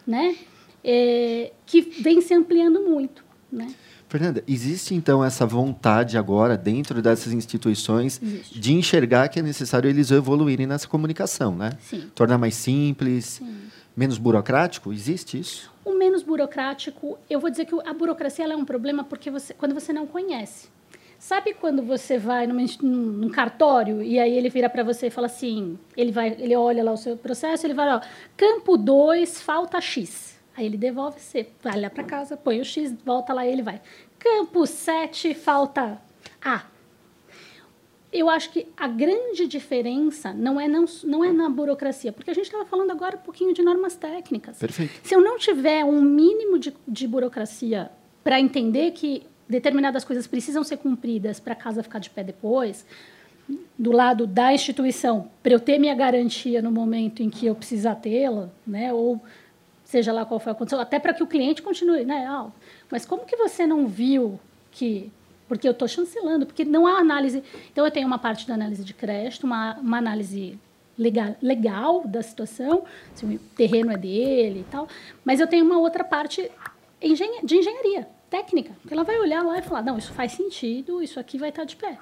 né? 0.07 0.37
É, 0.85 1.53
que 1.65 1.81
vem 1.81 2.21
se 2.21 2.35
ampliando 2.35 2.81
muito, 2.81 3.25
né? 3.51 3.75
Fernanda, 4.13 4.45
existe 4.47 4.95
então 4.95 5.25
essa 5.25 5.47
vontade 5.47 6.19
agora 6.19 6.55
dentro 6.55 7.01
dessas 7.01 7.33
instituições 7.33 8.21
existe. 8.23 8.61
de 8.61 8.75
enxergar 8.75 9.27
que 9.31 9.39
é 9.39 9.43
necessário 9.43 9.89
eles 9.89 10.11
evoluírem 10.11 10.67
nessa 10.67 10.87
comunicação, 10.87 11.57
né? 11.57 11.71
Sim. 11.81 12.11
Tornar 12.15 12.37
mais 12.37 12.55
simples, 12.55 13.25
Sim. 13.25 13.57
menos 13.97 14.19
burocrático, 14.19 14.93
existe 14.93 15.41
isso? 15.41 15.73
O 15.83 15.95
menos 15.95 16.23
burocrático, 16.23 17.19
eu 17.31 17.41
vou 17.41 17.49
dizer 17.49 17.65
que 17.65 17.75
a 17.89 17.95
burocracia 17.95 18.45
é 18.45 18.55
um 18.55 18.67
problema 18.67 19.03
porque 19.03 19.31
você, 19.31 19.55
quando 19.55 19.73
você 19.73 19.95
não 19.95 20.07
conhece. 20.07 20.69
Sabe 21.19 21.55
quando 21.55 21.83
você 21.83 22.19
vai 22.19 22.47
num, 22.47 22.67
num 22.83 23.31
cartório 23.31 24.03
e 24.03 24.19
aí 24.19 24.37
ele 24.37 24.51
vira 24.51 24.69
para 24.69 24.83
você 24.83 25.07
e 25.07 25.11
fala 25.11 25.27
assim, 25.27 25.79
ele 25.97 26.13
vai, 26.13 26.37
ele 26.39 26.55
olha 26.55 26.85
lá 26.85 26.93
o 26.93 26.99
seu 26.99 27.17
processo, 27.17 27.67
ele 27.67 27.73
vai, 27.73 27.89
ó, 27.89 28.01
campo 28.37 28.77
2, 28.77 29.41
falta 29.41 29.81
X. 29.81 30.32
Aí 30.57 30.67
ele 30.67 30.77
devolve, 30.77 31.19
você 31.19 31.49
vai 31.63 31.81
lá 31.81 31.89
para 31.89 32.05
casa, 32.05 32.37
põe 32.37 32.61
o 32.61 32.65
X, 32.65 32.95
volta 33.05 33.33
lá 33.33 33.47
e 33.47 33.53
ele 33.53 33.63
vai. 33.63 33.81
Campo 34.19 34.67
7, 34.67 35.35
falta 35.35 36.01
A. 36.45 36.67
Eu 38.13 38.29
acho 38.29 38.51
que 38.51 38.67
a 38.77 38.87
grande 38.87 39.47
diferença 39.47 40.35
não 40.35 40.61
é, 40.61 40.69
não, 40.69 40.85
não 41.05 41.25
é 41.25 41.33
na 41.33 41.49
burocracia, 41.49 42.13
porque 42.13 42.31
a 42.31 42.35
gente 42.35 42.45
estava 42.45 42.67
falando 42.67 42.91
agora 42.91 43.17
um 43.17 43.21
pouquinho 43.21 43.55
de 43.55 43.63
normas 43.63 43.97
técnicas. 43.97 44.59
Perfeito. 44.59 45.01
Se 45.03 45.15
eu 45.15 45.23
não 45.23 45.39
tiver 45.39 45.83
um 45.83 46.03
mínimo 46.03 46.59
de, 46.59 46.75
de 46.87 47.09
burocracia 47.09 47.91
para 48.23 48.39
entender 48.39 48.91
que 48.91 49.23
determinadas 49.49 50.05
coisas 50.05 50.27
precisam 50.27 50.63
ser 50.63 50.77
cumpridas 50.77 51.41
para 51.41 51.55
a 51.55 51.57
casa 51.57 51.83
ficar 51.83 51.99
de 51.99 52.11
pé 52.11 52.23
depois, 52.23 52.85
do 53.79 53.93
lado 53.93 54.27
da 54.27 54.53
instituição, 54.53 55.31
para 55.43 55.53
eu 55.53 55.61
ter 55.61 55.79
minha 55.79 55.95
garantia 55.95 56.63
no 56.63 56.71
momento 56.71 57.23
em 57.23 57.31
que 57.31 57.47
eu 57.47 57.55
precisar 57.55 57.97
tê-la, 57.97 58.51
né, 58.67 58.93
ou 58.93 59.21
seja 59.93 60.13
lá 60.13 60.25
qual 60.25 60.41
foi 60.41 60.53
a 60.53 60.55
condição, 60.55 60.81
até 60.81 60.99
para 60.99 61.13
que 61.13 61.23
o 61.23 61.27
cliente 61.27 61.61
continue, 61.61 62.05
né, 62.05 62.27
ah, 62.27 62.47
mas 62.91 63.05
como 63.05 63.27
que 63.27 63.37
você 63.37 63.67
não 63.67 63.87
viu 63.87 64.41
que 64.71 65.13
porque 65.47 65.69
eu 65.69 65.73
estou 65.73 65.87
chancelando, 65.87 66.47
porque 66.47 66.65
não 66.65 66.87
há 66.87 66.99
análise. 66.99 67.45
Então, 67.71 67.85
eu 67.85 67.91
tenho 67.91 68.07
uma 68.07 68.19
parte 68.19 68.49
da 68.49 68.55
análise 68.55 68.83
de 68.83 68.95
crédito, 68.95 69.45
uma, 69.45 69.75
uma 69.81 69.99
análise 69.99 70.59
legal, 70.97 71.37
legal 71.43 72.07
da 72.07 72.23
situação, 72.23 72.85
se 73.15 73.27
o 73.27 73.39
terreno 73.55 73.91
é 73.91 73.99
dele 73.99 74.61
e 74.61 74.71
tal, 74.71 74.89
mas 75.23 75.41
eu 75.41 75.47
tenho 75.47 75.67
uma 75.67 75.79
outra 75.79 76.05
parte 76.05 76.51
de 77.03 77.55
engenharia 77.55 78.09
técnica, 78.31 78.73
que 78.89 78.95
ela 78.95 79.05
vai 79.05 79.19
olhar 79.19 79.45
lá 79.45 79.59
e 79.59 79.63
falar, 79.63 79.83
não, 79.83 79.99
isso 79.99 80.15
faz 80.15 80.33
sentido, 80.33 81.03
isso 81.03 81.21
aqui 81.21 81.37
vai 81.37 81.51
estar 81.51 81.65
de 81.65 81.77
pé. 81.77 81.99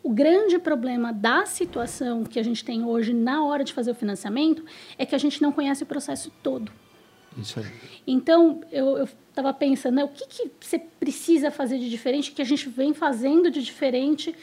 O 0.00 0.10
grande 0.10 0.56
problema 0.56 1.12
da 1.12 1.46
situação 1.46 2.22
que 2.22 2.38
a 2.38 2.44
gente 2.44 2.64
tem 2.64 2.84
hoje 2.84 3.12
na 3.12 3.44
hora 3.44 3.64
de 3.64 3.72
fazer 3.72 3.90
o 3.90 3.94
financiamento 3.94 4.64
é 4.96 5.04
que 5.04 5.16
a 5.16 5.18
gente 5.18 5.42
não 5.42 5.50
conhece 5.50 5.82
o 5.82 5.86
processo 5.86 6.30
todo. 6.44 6.70
Isso 7.36 7.60
aí. 7.60 7.66
Então, 8.06 8.60
eu 8.72 9.08
estava 9.28 9.52
pensando, 9.52 9.94
né, 9.96 10.04
o 10.04 10.08
que, 10.08 10.26
que 10.26 10.50
você 10.60 10.78
precisa 10.78 11.50
fazer 11.50 11.78
de 11.78 11.88
diferente, 11.88 12.32
que 12.32 12.42
a 12.42 12.44
gente 12.44 12.68
vem 12.68 12.92
fazendo 12.92 13.50
de 13.50 13.62
diferente, 13.62 14.34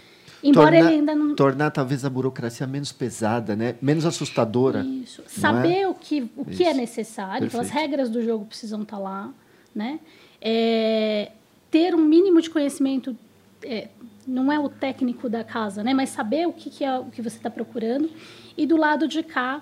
embora 0.44 0.72
tornar, 0.72 0.86
ele 0.86 1.00
ainda 1.00 1.16
não... 1.16 1.36
Tornar 1.36 1.72
talvez 1.72 2.06
a 2.06 2.10
burocracia 2.10 2.66
menos 2.66 2.92
pesada, 2.92 3.56
né? 3.56 3.76
menos 3.82 4.06
assustadora. 4.06 4.82
Isso. 4.84 5.22
É? 5.22 5.30
Saber 5.30 5.82
é? 5.82 5.88
o, 5.88 5.94
que, 5.94 6.30
o 6.36 6.46
que 6.46 6.64
é 6.64 6.74
necessário, 6.74 7.48
então 7.48 7.60
as 7.60 7.70
regras 7.70 8.10
do 8.10 8.24
jogo 8.24 8.46
precisam 8.46 8.84
estar 8.84 8.98
tá 8.98 9.02
lá. 9.02 9.34
Né? 9.74 10.00
É, 10.42 11.32
ter 11.70 11.94
um 11.96 12.04
mínimo 12.04 12.42
de 12.42 12.50
conhecimento... 12.50 13.16
É, 13.64 13.90
não 14.28 14.52
é 14.52 14.60
o 14.60 14.68
técnico 14.68 15.30
da 15.30 15.44
casa, 15.44 15.84
né? 15.84 15.94
mas 15.94 16.10
saber 16.10 16.48
o 16.48 16.54
que, 16.54 16.70
que 16.70 16.84
é 16.84 16.98
o 16.98 17.06
que 17.06 17.22
você 17.22 17.38
está 17.38 17.50
procurando. 17.50 18.10
E 18.58 18.66
do 18.66 18.76
lado 18.76 19.08
de 19.08 19.22
cá, 19.22 19.62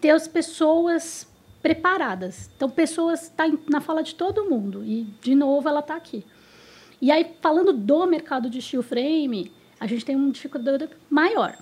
ter 0.00 0.10
as 0.10 0.26
pessoas 0.26 1.26
preparadas. 1.62 2.50
Então, 2.56 2.68
pessoas 2.68 3.22
está 3.22 3.44
na 3.70 3.80
fala 3.80 4.02
de 4.02 4.14
todo 4.14 4.48
mundo. 4.50 4.84
E, 4.84 5.04
de 5.20 5.34
novo, 5.34 5.68
ela 5.68 5.80
está 5.80 5.94
aqui. 5.94 6.24
E 7.00 7.10
aí, 7.10 7.34
falando 7.40 7.72
do 7.72 8.06
mercado 8.06 8.50
de 8.50 8.60
steel 8.60 8.82
frame, 8.82 9.52
a 9.78 9.86
gente 9.86 10.04
tem 10.04 10.16
uma 10.16 10.30
dificuldade 10.30 10.88
maior. 11.08 11.56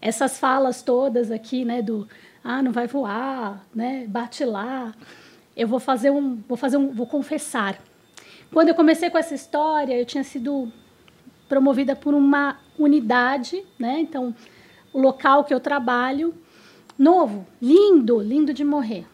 Essas 0.00 0.38
falas 0.38 0.82
todas 0.82 1.30
aqui, 1.30 1.64
né, 1.64 1.82
do 1.82 2.08
ah, 2.42 2.62
não 2.62 2.72
vai 2.72 2.86
voar, 2.86 3.64
né, 3.74 4.06
bate 4.08 4.44
lá. 4.44 4.94
Eu 5.56 5.66
vou 5.66 5.80
fazer 5.80 6.10
um, 6.10 6.36
vou 6.48 6.56
fazer 6.56 6.76
um, 6.76 6.92
vou 6.92 7.06
confessar. 7.06 7.78
Quando 8.52 8.68
eu 8.68 8.74
comecei 8.74 9.10
com 9.10 9.18
essa 9.18 9.34
história, 9.34 9.98
eu 9.98 10.06
tinha 10.06 10.24
sido 10.24 10.72
promovida 11.48 11.96
por 11.96 12.14
uma 12.14 12.58
unidade, 12.78 13.64
né? 13.78 14.00
Então, 14.00 14.34
o 14.92 15.00
local 15.00 15.44
que 15.44 15.52
eu 15.52 15.58
trabalho, 15.58 16.34
novo, 16.96 17.46
lindo, 17.60 18.20
lindo 18.20 18.54
de 18.54 18.64
morrer. 18.64 19.06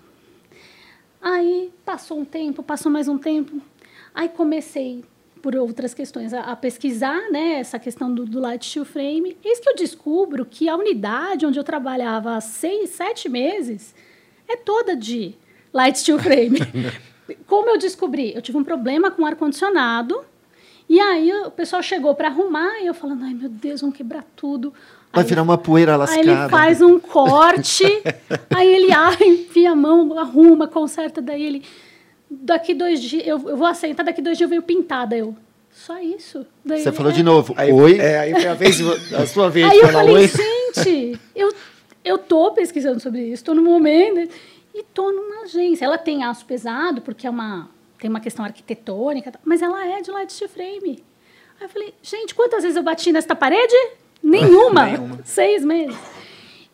Aí 1.25 1.73
passou 1.87 2.21
um 2.21 2.25
tempo, 2.25 2.63
passou 2.63 2.93
mais 2.93 3.09
um 3.09 3.17
tempo. 3.17 3.59
Aí 4.15 4.29
comecei, 4.29 5.03
por 5.41 5.57
outras 5.57 5.95
questões, 5.95 6.35
a, 6.35 6.43
a 6.43 6.55
pesquisar 6.55 7.31
né, 7.31 7.61
essa 7.61 7.79
questão 7.79 8.15
do, 8.15 8.27
do 8.27 8.39
light 8.39 8.63
steel 8.67 8.85
frame. 8.85 9.35
Eis 9.43 9.59
que 9.59 9.71
eu 9.71 9.75
descubro 9.75 10.45
que 10.45 10.69
a 10.69 10.77
unidade 10.77 11.47
onde 11.47 11.59
eu 11.59 11.65
trabalhava 11.65 12.37
há 12.37 12.43
seis, 12.43 12.91
sete 12.91 13.27
meses 13.31 13.95
é 14.47 14.55
toda 14.55 14.95
de 14.95 15.35
light 15.73 15.99
steel 15.99 16.19
frame. 16.19 16.59
Como 17.49 17.71
eu 17.71 17.79
descobri? 17.79 18.35
Eu 18.35 18.43
tive 18.43 18.59
um 18.59 18.65
problema 18.65 19.11
com 19.11 19.25
ar-condicionado. 19.25 20.23
E 20.87 21.01
aí 21.01 21.33
o 21.33 21.51
pessoal 21.51 21.83
chegou 21.83 22.15
para 22.15 22.29
arrumar 22.29 22.83
e 22.83 22.87
eu 22.87 22.93
falando, 22.93 23.25
ai 23.25 23.33
meu 23.33 23.49
Deus, 23.49 23.81
vão 23.81 23.91
quebrar 23.91 24.27
tudo. 24.37 24.75
Vai 25.15 25.25
virar 25.25 25.43
uma 25.43 25.59
poeira 25.59 25.97
lascada. 25.97 26.21
Aí 26.21 26.29
ele 26.29 26.49
faz 26.49 26.81
um 26.81 26.99
corte, 26.99 27.85
aí 28.55 28.75
ele 28.75 28.93
ah, 28.93 29.17
enfia 29.21 29.73
a 29.73 29.77
mão, 29.77 30.19
arruma, 30.19 30.67
conserta, 30.67 31.21
daí 31.21 31.45
ele. 31.45 31.63
Daqui 32.31 32.75
dois 32.75 33.01
dias, 33.01 33.27
eu, 33.27 33.49
eu 33.49 33.57
vou 33.57 33.67
aceitar, 33.67 34.03
daqui 34.03 34.21
dois 34.21 34.37
dias 34.37 34.47
eu 34.47 34.51
venho 34.51 34.63
pintada. 34.63 35.17
Eu, 35.17 35.37
só 35.75 35.99
isso. 35.99 36.47
Daí 36.65 36.83
Você 36.83 36.93
falou 36.93 37.11
é. 37.11 37.15
de 37.15 37.23
novo, 37.23 37.53
aí, 37.57 37.73
oi? 37.73 37.99
É, 37.99 38.19
aí 38.21 38.33
foi 38.33 38.47
a, 38.47 38.55
vez, 38.55 38.81
a 39.13 39.27
sua 39.27 39.51
vez. 39.51 39.69
Aí 39.71 39.79
eu 39.79 39.89
falei, 39.89 40.15
oi. 40.15 40.29
gente, 40.29 41.21
eu, 41.35 41.53
eu 42.05 42.17
tô 42.17 42.53
pesquisando 42.53 43.01
sobre 43.01 43.23
isso, 43.23 43.35
estou 43.35 43.55
no 43.55 43.63
momento, 43.63 44.33
e 44.75 44.83
tô 44.95 45.11
numa 45.11 45.43
agência. 45.43 45.85
Ela 45.85 45.99
tem 45.99 46.23
aço 46.23 46.47
pesado, 46.47 47.01
porque 47.01 47.27
é 47.27 47.31
uma, 47.31 47.69
tem 47.99 48.09
uma 48.09 48.21
questão 48.21 48.45
arquitetônica, 48.45 49.33
mas 49.45 49.63
ela 49.63 49.87
é 49.87 50.01
de 50.01 50.11
light 50.11 50.49
frame. 50.49 51.03
Aí 51.61 51.67
eu 51.67 51.69
falei, 51.69 51.95
gente, 52.03 52.35
quantas 52.35 52.63
vezes 52.63 52.77
eu 52.77 52.83
bati 52.83 53.13
nesta 53.13 53.35
parede? 53.35 53.77
Nenhuma. 54.25 54.87
Nenhuma. 54.87 55.21
Seis 55.25 55.63
meses. 55.63 55.97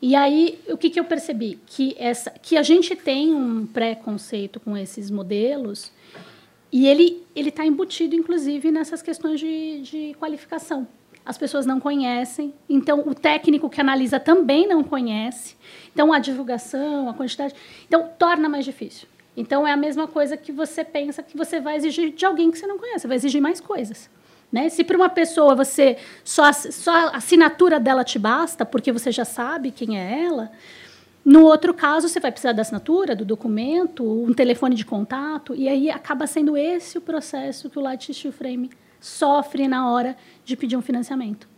E 0.00 0.14
aí, 0.14 0.58
o 0.68 0.78
que, 0.78 0.88
que 0.88 0.98
eu 0.98 1.04
percebi? 1.04 1.58
Que, 1.66 1.94
essa, 1.98 2.30
que 2.30 2.56
a 2.56 2.62
gente 2.62 2.96
tem 2.96 3.34
um 3.34 3.66
preconceito 3.66 4.58
com 4.60 4.76
esses 4.76 5.10
modelos 5.10 5.92
e 6.72 6.86
ele 6.86 7.22
está 7.34 7.66
embutido, 7.66 8.14
inclusive, 8.14 8.70
nessas 8.70 9.02
questões 9.02 9.40
de, 9.40 9.82
de 9.82 10.14
qualificação. 10.18 10.86
As 11.26 11.36
pessoas 11.36 11.66
não 11.66 11.78
conhecem, 11.78 12.54
então 12.68 13.00
o 13.06 13.14
técnico 13.14 13.68
que 13.68 13.80
analisa 13.80 14.18
também 14.18 14.66
não 14.66 14.82
conhece. 14.82 15.56
Então, 15.92 16.12
a 16.12 16.18
divulgação, 16.18 17.08
a 17.08 17.14
quantidade. 17.14 17.54
Então, 17.86 18.08
torna 18.18 18.48
mais 18.48 18.64
difícil. 18.64 19.06
Então, 19.36 19.66
é 19.66 19.72
a 19.72 19.76
mesma 19.76 20.08
coisa 20.08 20.36
que 20.36 20.50
você 20.50 20.82
pensa 20.82 21.22
que 21.22 21.36
você 21.36 21.60
vai 21.60 21.76
exigir 21.76 22.12
de 22.12 22.24
alguém 22.24 22.50
que 22.50 22.58
você 22.58 22.66
não 22.66 22.78
conhece, 22.78 23.00
você 23.00 23.08
vai 23.08 23.16
exigir 23.16 23.40
mais 23.40 23.60
coisas. 23.60 24.08
Né? 24.52 24.68
Se 24.68 24.82
para 24.82 24.96
uma 24.96 25.08
pessoa 25.08 25.54
você 25.54 25.96
só, 26.24 26.52
só 26.52 26.90
a 26.90 27.16
assinatura 27.16 27.78
dela 27.78 28.02
te 28.02 28.18
basta, 28.18 28.66
porque 28.66 28.90
você 28.90 29.12
já 29.12 29.24
sabe 29.24 29.70
quem 29.70 29.98
é 29.98 30.24
ela, 30.24 30.50
no 31.24 31.44
outro 31.44 31.74
caso 31.74 32.08
você 32.08 32.18
vai 32.18 32.32
precisar 32.32 32.52
da 32.52 32.62
assinatura, 32.62 33.14
do 33.14 33.24
documento, 33.24 34.04
um 34.04 34.32
telefone 34.32 34.74
de 34.74 34.84
contato, 34.84 35.54
e 35.54 35.68
aí 35.68 35.90
acaba 35.90 36.26
sendo 36.26 36.56
esse 36.56 36.98
o 36.98 37.00
processo 37.00 37.68
que 37.68 37.78
o 37.78 37.82
Light 37.82 38.12
Steel 38.12 38.32
Frame 38.32 38.70
sofre 38.98 39.68
na 39.68 39.90
hora 39.90 40.16
de 40.44 40.56
pedir 40.56 40.76
um 40.76 40.82
financiamento. 40.82 41.48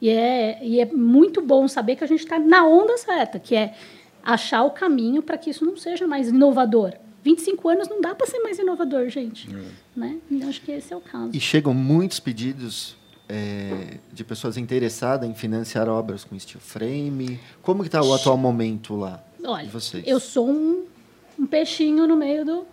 E 0.00 0.10
é, 0.10 0.58
e 0.62 0.80
é 0.80 0.86
muito 0.86 1.40
bom 1.40 1.68
saber 1.68 1.96
que 1.96 2.04
a 2.04 2.06
gente 2.08 2.20
está 2.20 2.38
na 2.38 2.66
onda 2.66 2.98
certa, 2.98 3.38
que 3.38 3.54
é 3.54 3.74
achar 4.22 4.64
o 4.64 4.70
caminho 4.70 5.22
para 5.22 5.38
que 5.38 5.50
isso 5.50 5.64
não 5.64 5.76
seja 5.76 6.06
mais 6.06 6.28
inovador, 6.28 6.94
25 7.22 7.68
anos 7.68 7.88
não 7.88 8.00
dá 8.00 8.14
para 8.14 8.26
ser 8.26 8.40
mais 8.40 8.58
inovador, 8.58 9.08
gente. 9.08 9.48
É. 9.54 9.98
Né? 9.98 10.18
Eu 10.30 10.48
acho 10.48 10.60
que 10.60 10.72
esse 10.72 10.92
é 10.92 10.96
o 10.96 11.00
caso. 11.00 11.30
E 11.32 11.40
chegam 11.40 11.72
muitos 11.72 12.18
pedidos 12.18 12.96
é, 13.28 13.98
de 14.12 14.24
pessoas 14.24 14.56
interessadas 14.56 15.28
em 15.28 15.34
financiar 15.34 15.88
obras 15.88 16.24
com 16.24 16.38
steel 16.38 16.60
frame. 16.60 17.40
Como 17.62 17.84
está 17.84 18.02
o 18.02 18.12
atual 18.12 18.36
momento 18.36 18.96
lá 18.96 19.22
Olha, 19.44 19.68
vocês? 19.68 20.04
eu 20.06 20.18
sou 20.18 20.50
um, 20.50 20.84
um, 21.38 21.46
peixinho 21.46 22.06
no 22.06 22.16
meio 22.16 22.44
do, 22.44 22.66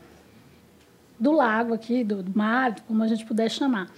do 1.19 1.31
lago 1.31 1.73
aqui, 1.73 2.03
do, 2.03 2.23
do 2.23 2.37
mar, 2.37 2.75
como 2.87 3.03
a 3.03 3.07
gente 3.07 3.25
puder 3.25 3.49
chamar. 3.49 3.91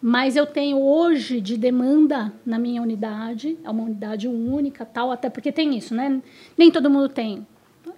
Mas 0.00 0.36
eu 0.36 0.46
tenho 0.46 0.80
hoje 0.80 1.40
de 1.40 1.58
demanda 1.58 2.32
na 2.46 2.58
minha 2.58 2.80
unidade, 2.80 3.58
é 3.62 3.68
uma 3.68 3.82
unidade 3.82 4.26
única, 4.26 4.86
tal, 4.86 5.12
até 5.12 5.28
porque 5.28 5.52
tem 5.52 5.76
isso, 5.76 5.94
né? 5.94 6.22
Nem 6.56 6.70
todo 6.70 6.88
mundo 6.88 7.08
tem 7.10 7.46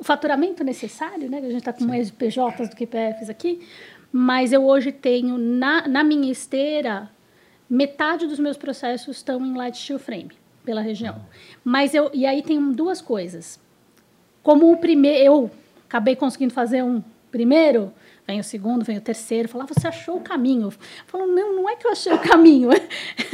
o 0.02 0.04
faturamento 0.04 0.64
necessário, 0.64 1.30
né? 1.30 1.38
A 1.38 1.42
gente 1.42 1.58
está 1.58 1.72
com 1.72 1.84
mais 1.84 2.10
PJs 2.10 2.68
do 2.68 2.74
que 2.74 2.84
PFs 2.84 3.30
aqui, 3.30 3.60
mas 4.10 4.52
eu 4.52 4.66
hoje 4.66 4.90
tenho 4.90 5.38
na, 5.38 5.86
na 5.86 6.02
minha 6.02 6.30
esteira 6.30 7.08
metade 7.70 8.26
dos 8.26 8.40
meus 8.40 8.56
processos 8.56 9.18
estão 9.18 9.40
em 9.40 9.56
light 9.56 9.78
steel 9.78 10.00
frame 10.00 10.32
pela 10.64 10.80
região. 10.80 11.24
Mas 11.62 11.94
eu 11.94 12.10
e 12.12 12.26
aí 12.26 12.42
tem 12.42 12.72
duas 12.72 13.00
coisas. 13.00 13.60
Como 14.42 14.72
o 14.72 14.76
primeiro 14.76 15.24
eu 15.24 15.50
acabei 15.86 16.16
conseguindo 16.16 16.52
fazer 16.52 16.82
um 16.82 17.00
primeiro, 17.30 17.92
vem 18.26 18.40
o 18.40 18.44
segundo, 18.44 18.84
vem 18.84 18.98
o 18.98 19.00
terceiro, 19.00 19.48
falar 19.48 19.66
você 19.66 19.86
achou 19.86 20.16
o 20.16 20.20
caminho. 20.20 20.72
Falou 21.06 21.28
não, 21.28 21.54
não 21.54 21.70
é 21.70 21.76
que 21.76 21.86
eu 21.86 21.92
achei 21.92 22.12
o 22.12 22.18
caminho. 22.18 22.70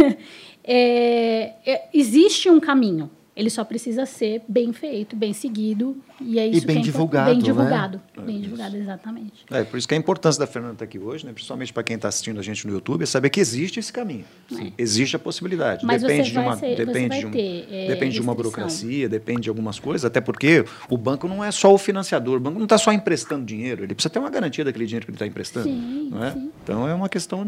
é, 0.63 1.55
é, 1.65 1.89
existe 1.95 2.51
um 2.51 2.61
caminho. 2.61 3.11
Ele 3.39 3.51
só 3.51 3.63
precisa 3.63 4.05
ser 4.05 4.43
bem 4.49 4.73
feito, 4.73 5.15
bem 5.15 5.33
seguido 5.33 5.97
e 6.21 6.41
é 6.41 6.47
isso 6.49 6.65
e 6.65 6.67
bem 6.67 6.75
que 6.75 6.83
é 6.83 6.85
divulgado, 6.85 7.31
bem 7.31 7.39
divulgado, 7.39 8.03
né? 8.17 8.25
bem 8.25 8.41
divulgado, 8.41 8.77
exatamente. 8.77 9.45
É 9.49 9.63
por 9.63 9.79
isso 9.79 9.87
que 9.87 9.95
a 9.95 9.97
importância 9.97 10.41
da 10.41 10.47
Fernanda 10.49 10.73
estar 10.73 10.85
aqui 10.85 10.99
hoje, 10.99 11.25
né? 11.25 11.33
Principalmente 11.33 11.73
para 11.73 11.85
quem 11.85 11.95
está 11.95 12.09
assistindo 12.09 12.41
a 12.41 12.43
gente 12.43 12.67
no 12.67 12.73
YouTube, 12.73 13.05
é 13.05 13.07
saber 13.07 13.31
que 13.31 13.39
existe 13.39 13.79
esse 13.79 13.93
caminho, 13.93 14.25
é. 14.53 14.73
existe 14.77 15.15
a 15.15 15.21
possibilidade. 15.21 15.87
Mas 15.87 16.03
depende 16.03 16.33
de 16.33 16.39
uma, 16.39 16.57
ser, 16.57 16.85
depende 16.85 17.17
de 17.21 17.27
um, 17.27 17.31
ter, 17.31 17.69
é, 17.71 17.87
depende 17.87 18.15
de 18.17 18.21
uma 18.21 18.35
burocracia, 18.35 19.09
depende 19.09 19.43
de 19.43 19.49
algumas 19.51 19.79
coisas, 19.79 20.05
até 20.05 20.21
porque 20.21 20.65
o 20.91 20.99
banco 20.99 21.29
não 21.29 21.45
é 21.45 21.53
só 21.53 21.73
o 21.73 21.79
financiador, 21.79 22.39
o 22.39 22.41
banco 22.41 22.59
não 22.59 22.65
está 22.65 22.77
só 22.77 22.93
emprestando 22.93 23.45
dinheiro, 23.45 23.85
ele 23.85 23.95
precisa 23.95 24.11
ter 24.11 24.19
uma 24.19 24.31
garantia 24.31 24.65
daquele 24.65 24.87
dinheiro 24.87 25.07
que 25.07 25.13
ele 25.13 25.17
está 25.17 25.27
emprestando, 25.29 25.69
sim, 25.69 26.09
não 26.11 26.25
é? 26.25 26.33
Sim. 26.33 26.51
Então 26.65 26.89
é 26.89 26.93
uma 26.93 27.09
questão, 27.09 27.47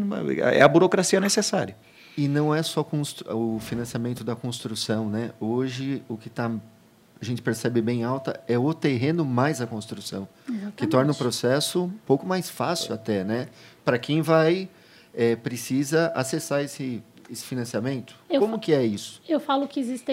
é 0.53 0.61
a 0.61 0.67
burocracia 0.69 1.19
necessária. 1.19 1.75
E 2.17 2.27
não 2.27 2.53
é 2.53 2.61
só 2.61 2.85
o 3.29 3.59
financiamento 3.59 4.23
da 4.23 4.35
construção, 4.35 5.09
né? 5.09 5.31
Hoje 5.39 6.03
o 6.09 6.17
que 6.17 6.27
está 6.27 6.51
a 7.21 7.25
gente 7.25 7.41
percebe 7.41 7.81
bem 7.81 8.03
alta 8.03 8.41
é 8.47 8.57
o 8.57 8.73
terreno 8.73 9.23
mais 9.23 9.61
a 9.61 9.67
construção, 9.67 10.27
Exatamente. 10.49 10.75
que 10.75 10.87
torna 10.87 11.11
o 11.11 11.15
processo 11.15 11.83
um 11.83 11.89
pouco 11.89 12.25
mais 12.25 12.49
fácil 12.49 12.95
até, 12.95 13.23
né? 13.23 13.47
Para 13.85 13.99
quem 13.99 14.23
vai 14.23 14.67
é, 15.13 15.35
precisa 15.35 16.11
acessar 16.15 16.63
esse 16.63 17.03
esse 17.29 17.45
financiamento? 17.45 18.13
Eu 18.29 18.41
Como 18.41 18.59
que 18.59 18.73
é 18.73 18.85
isso? 18.85 19.21
Eu 19.25 19.39
falo 19.39 19.65
que 19.65 19.79
existe 19.79 20.11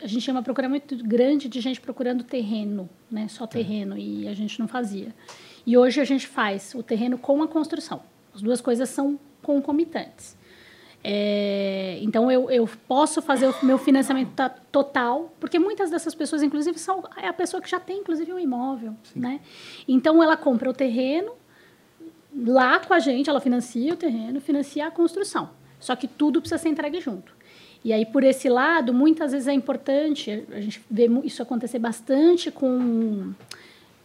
a 0.00 0.06
gente 0.06 0.20
tinha 0.20 0.32
uma 0.32 0.42
procura 0.42 0.68
muito 0.68 0.96
grande 1.02 1.48
de 1.48 1.60
gente 1.60 1.80
procurando 1.80 2.22
terreno, 2.22 2.88
né? 3.10 3.26
Só 3.26 3.44
tá. 3.44 3.54
terreno 3.54 3.96
é. 3.96 4.00
e 4.00 4.28
a 4.28 4.34
gente 4.34 4.60
não 4.60 4.68
fazia. 4.68 5.12
E 5.66 5.76
hoje 5.76 6.00
a 6.00 6.04
gente 6.04 6.28
faz 6.28 6.72
o 6.74 6.82
terreno 6.82 7.18
com 7.18 7.42
a 7.42 7.48
construção. 7.48 8.02
As 8.32 8.40
duas 8.40 8.60
coisas 8.60 8.88
são 8.88 9.18
concomitantes. 9.42 10.36
É, 11.06 11.98
então 12.00 12.32
eu, 12.32 12.50
eu 12.50 12.66
posso 12.88 13.20
fazer 13.20 13.46
o 13.46 13.54
meu 13.62 13.76
financiamento 13.76 14.32
total, 14.72 15.30
porque 15.38 15.58
muitas 15.58 15.90
dessas 15.90 16.14
pessoas, 16.14 16.42
inclusive, 16.42 16.78
são 16.78 17.04
é 17.18 17.28
a 17.28 17.32
pessoa 17.32 17.62
que 17.62 17.68
já 17.68 17.78
tem, 17.78 17.98
inclusive, 17.98 18.32
um 18.32 18.38
imóvel, 18.38 18.96
né? 19.14 19.40
Então 19.86 20.22
ela 20.22 20.34
compra 20.34 20.70
o 20.70 20.72
terreno 20.72 21.32
lá 22.34 22.80
com 22.80 22.94
a 22.94 22.98
gente, 22.98 23.28
ela 23.28 23.40
financia 23.40 23.92
o 23.92 23.96
terreno, 23.96 24.40
financia 24.40 24.86
a 24.86 24.90
construção. 24.90 25.50
Só 25.78 25.94
que 25.94 26.08
tudo 26.08 26.40
precisa 26.40 26.56
ser 26.56 26.70
entregue 26.70 26.98
junto. 27.02 27.34
E 27.84 27.92
aí, 27.92 28.06
por 28.06 28.24
esse 28.24 28.48
lado, 28.48 28.94
muitas 28.94 29.32
vezes 29.32 29.46
é 29.46 29.52
importante, 29.52 30.42
a 30.50 30.60
gente 30.60 30.82
vê 30.90 31.06
isso 31.22 31.42
acontecer 31.42 31.78
bastante 31.78 32.50
com 32.50 33.34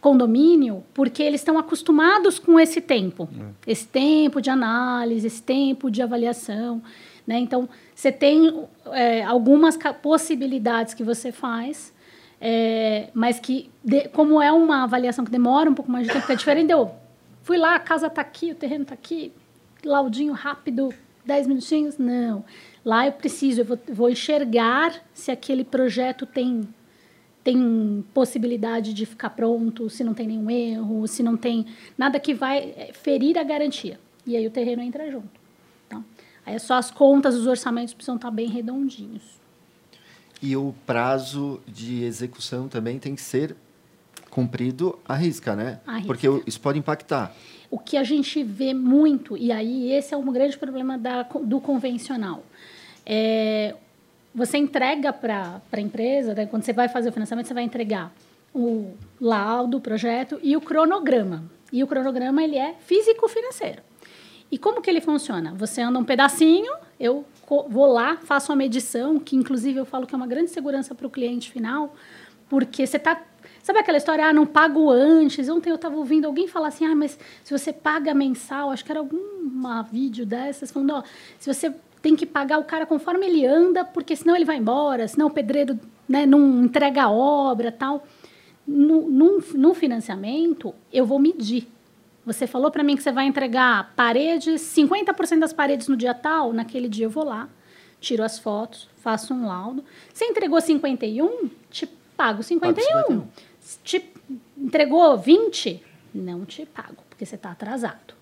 condomínio, 0.00 0.82
porque 0.94 1.22
eles 1.22 1.40
estão 1.40 1.58
acostumados 1.58 2.38
com 2.38 2.58
esse 2.58 2.80
tempo, 2.80 3.28
é. 3.66 3.70
esse 3.70 3.86
tempo 3.86 4.40
de 4.40 4.48
análise, 4.48 5.26
esse 5.26 5.42
tempo 5.42 5.90
de 5.90 6.00
avaliação. 6.00 6.82
Né? 7.26 7.38
Então, 7.38 7.68
você 7.94 8.10
tem 8.10 8.64
é, 8.92 9.22
algumas 9.22 9.78
possibilidades 10.00 10.94
que 10.94 11.04
você 11.04 11.30
faz, 11.30 11.92
é, 12.40 13.10
mas 13.12 13.38
que, 13.38 13.70
de, 13.84 14.08
como 14.08 14.40
é 14.40 14.50
uma 14.50 14.84
avaliação 14.84 15.24
que 15.24 15.30
demora 15.30 15.68
um 15.68 15.74
pouco 15.74 15.90
mais 15.90 16.06
de 16.06 16.12
tempo, 16.12 16.26
que 16.26 16.32
é 16.32 16.36
diferente, 16.36 16.72
eu 16.72 16.90
fui 17.42 17.58
lá, 17.58 17.74
a 17.74 17.80
casa 17.80 18.06
está 18.06 18.22
aqui, 18.22 18.52
o 18.52 18.54
terreno 18.54 18.82
está 18.82 18.94
aqui, 18.94 19.32
laudinho 19.84 20.32
rápido, 20.32 20.94
10 21.26 21.46
minutinhos, 21.46 21.98
não. 21.98 22.42
Lá 22.82 23.06
eu 23.06 23.12
preciso, 23.12 23.60
eu 23.60 23.64
vou, 23.66 23.78
vou 23.92 24.10
enxergar 24.10 24.94
se 25.12 25.30
aquele 25.30 25.64
projeto 25.64 26.24
tem 26.24 26.66
tem 27.42 28.04
possibilidade 28.12 28.92
de 28.92 29.06
ficar 29.06 29.30
pronto, 29.30 29.88
se 29.88 30.04
não 30.04 30.12
tem 30.12 30.26
nenhum 30.26 30.50
erro, 30.50 31.06
se 31.06 31.22
não 31.22 31.36
tem 31.36 31.66
nada 31.96 32.20
que 32.20 32.34
vai 32.34 32.74
é, 32.76 32.92
ferir 32.92 33.38
a 33.38 33.42
garantia. 33.42 33.98
E 34.26 34.36
aí 34.36 34.46
o 34.46 34.50
terreno 34.50 34.82
entra 34.82 35.10
junto. 35.10 35.40
Tá? 35.88 36.02
Aí 36.44 36.54
é 36.54 36.58
só 36.58 36.74
as 36.74 36.90
contas, 36.90 37.34
os 37.34 37.46
orçamentos 37.46 37.94
precisam 37.94 38.16
estar 38.16 38.30
bem 38.30 38.48
redondinhos. 38.48 39.40
E 40.42 40.56
o 40.56 40.74
prazo 40.86 41.60
de 41.66 42.02
execução 42.04 42.68
também 42.68 42.98
tem 42.98 43.14
que 43.14 43.20
ser 43.20 43.56
cumprido 44.30 44.98
à 45.06 45.14
risca, 45.14 45.54
né? 45.54 45.80
À 45.86 45.96
risca. 45.96 46.06
Porque 46.06 46.26
isso 46.46 46.60
pode 46.60 46.78
impactar. 46.78 47.34
O 47.70 47.78
que 47.78 47.96
a 47.96 48.02
gente 48.04 48.42
vê 48.42 48.72
muito, 48.72 49.36
e 49.36 49.52
aí 49.52 49.92
esse 49.92 50.14
é 50.14 50.16
um 50.16 50.32
grande 50.32 50.58
problema 50.58 50.96
da, 50.98 51.22
do 51.22 51.60
convencional, 51.60 52.42
é, 53.04 53.76
você 54.34 54.58
entrega 54.58 55.12
para 55.12 55.60
a 55.72 55.80
empresa, 55.80 56.34
né, 56.34 56.46
quando 56.46 56.62
você 56.62 56.72
vai 56.72 56.88
fazer 56.88 57.08
o 57.08 57.12
financiamento, 57.12 57.46
você 57.46 57.54
vai 57.54 57.64
entregar 57.64 58.12
o 58.54 58.92
laudo, 59.20 59.78
o 59.78 59.80
projeto 59.80 60.38
e 60.42 60.56
o 60.56 60.60
cronograma. 60.60 61.44
E 61.72 61.82
o 61.82 61.86
cronograma 61.86 62.42
ele 62.42 62.56
é 62.56 62.74
físico-financeiro. 62.80 63.82
E 64.50 64.58
como 64.58 64.82
que 64.82 64.90
ele 64.90 65.00
funciona? 65.00 65.54
Você 65.54 65.80
anda 65.80 65.98
um 65.98 66.04
pedacinho, 66.04 66.72
eu 66.98 67.24
vou 67.68 67.86
lá, 67.86 68.16
faço 68.16 68.50
uma 68.50 68.56
medição, 68.56 69.18
que 69.18 69.36
inclusive 69.36 69.78
eu 69.78 69.84
falo 69.84 70.06
que 70.06 70.14
é 70.14 70.16
uma 70.16 70.26
grande 70.26 70.50
segurança 70.50 70.94
para 70.94 71.06
o 71.06 71.10
cliente 71.10 71.50
final, 71.50 71.94
porque 72.48 72.86
você 72.86 72.96
está 72.96 73.20
Sabe 73.62 73.78
aquela 73.78 73.98
história, 73.98 74.26
ah, 74.26 74.32
não 74.32 74.46
pago 74.46 74.90
antes? 74.90 75.48
Ontem 75.48 75.70
eu 75.70 75.76
estava 75.76 75.94
ouvindo 75.94 76.24
alguém 76.24 76.48
falar 76.48 76.68
assim, 76.68 76.86
ah, 76.86 76.94
mas 76.94 77.18
se 77.44 77.56
você 77.56 77.72
paga 77.72 78.14
mensal, 78.14 78.70
acho 78.70 78.84
que 78.84 78.90
era 78.90 79.00
alguma 79.00 79.82
vídeo 79.82 80.24
dessas, 80.24 80.70
falando, 80.70 80.94
ó, 80.94 81.02
se 81.38 81.52
você 81.52 81.74
tem 82.02 82.16
que 82.16 82.26
pagar 82.26 82.58
o 82.58 82.64
cara 82.64 82.86
conforme 82.86 83.26
ele 83.26 83.46
anda, 83.46 83.84
porque 83.84 84.16
senão 84.16 84.34
ele 84.34 84.44
vai 84.44 84.56
embora, 84.56 85.06
senão 85.06 85.26
o 85.26 85.30
pedreiro 85.30 85.78
né, 86.08 86.26
não 86.26 86.64
entrega 86.64 87.04
a 87.04 87.10
obra 87.10 87.70
tal. 87.70 88.06
No, 88.66 89.10
no, 89.10 89.38
no 89.54 89.74
financiamento, 89.74 90.74
eu 90.92 91.04
vou 91.04 91.18
medir. 91.18 91.68
Você 92.24 92.46
falou 92.46 92.70
para 92.70 92.82
mim 92.82 92.96
que 92.96 93.02
você 93.02 93.10
vai 93.10 93.26
entregar 93.26 93.92
paredes, 93.96 94.60
50% 94.62 95.38
das 95.38 95.52
paredes 95.52 95.88
no 95.88 95.96
dia 95.96 96.14
tal, 96.14 96.52
naquele 96.52 96.88
dia 96.88 97.06
eu 97.06 97.10
vou 97.10 97.24
lá, 97.24 97.48
tiro 98.00 98.22
as 98.22 98.38
fotos, 98.38 98.88
faço 98.98 99.34
um 99.34 99.46
laudo. 99.46 99.84
Você 100.12 100.24
entregou 100.26 100.60
51, 100.60 101.50
te 101.70 101.86
pago 102.16 102.42
51. 102.42 102.86
Pago 102.86 103.08
51. 103.08 103.28
Te 103.82 104.10
entregou 104.56 105.18
20, 105.18 105.82
não 106.14 106.44
te 106.44 106.66
pago, 106.66 107.02
porque 107.08 107.26
você 107.26 107.34
está 107.34 107.50
atrasado. 107.50 108.19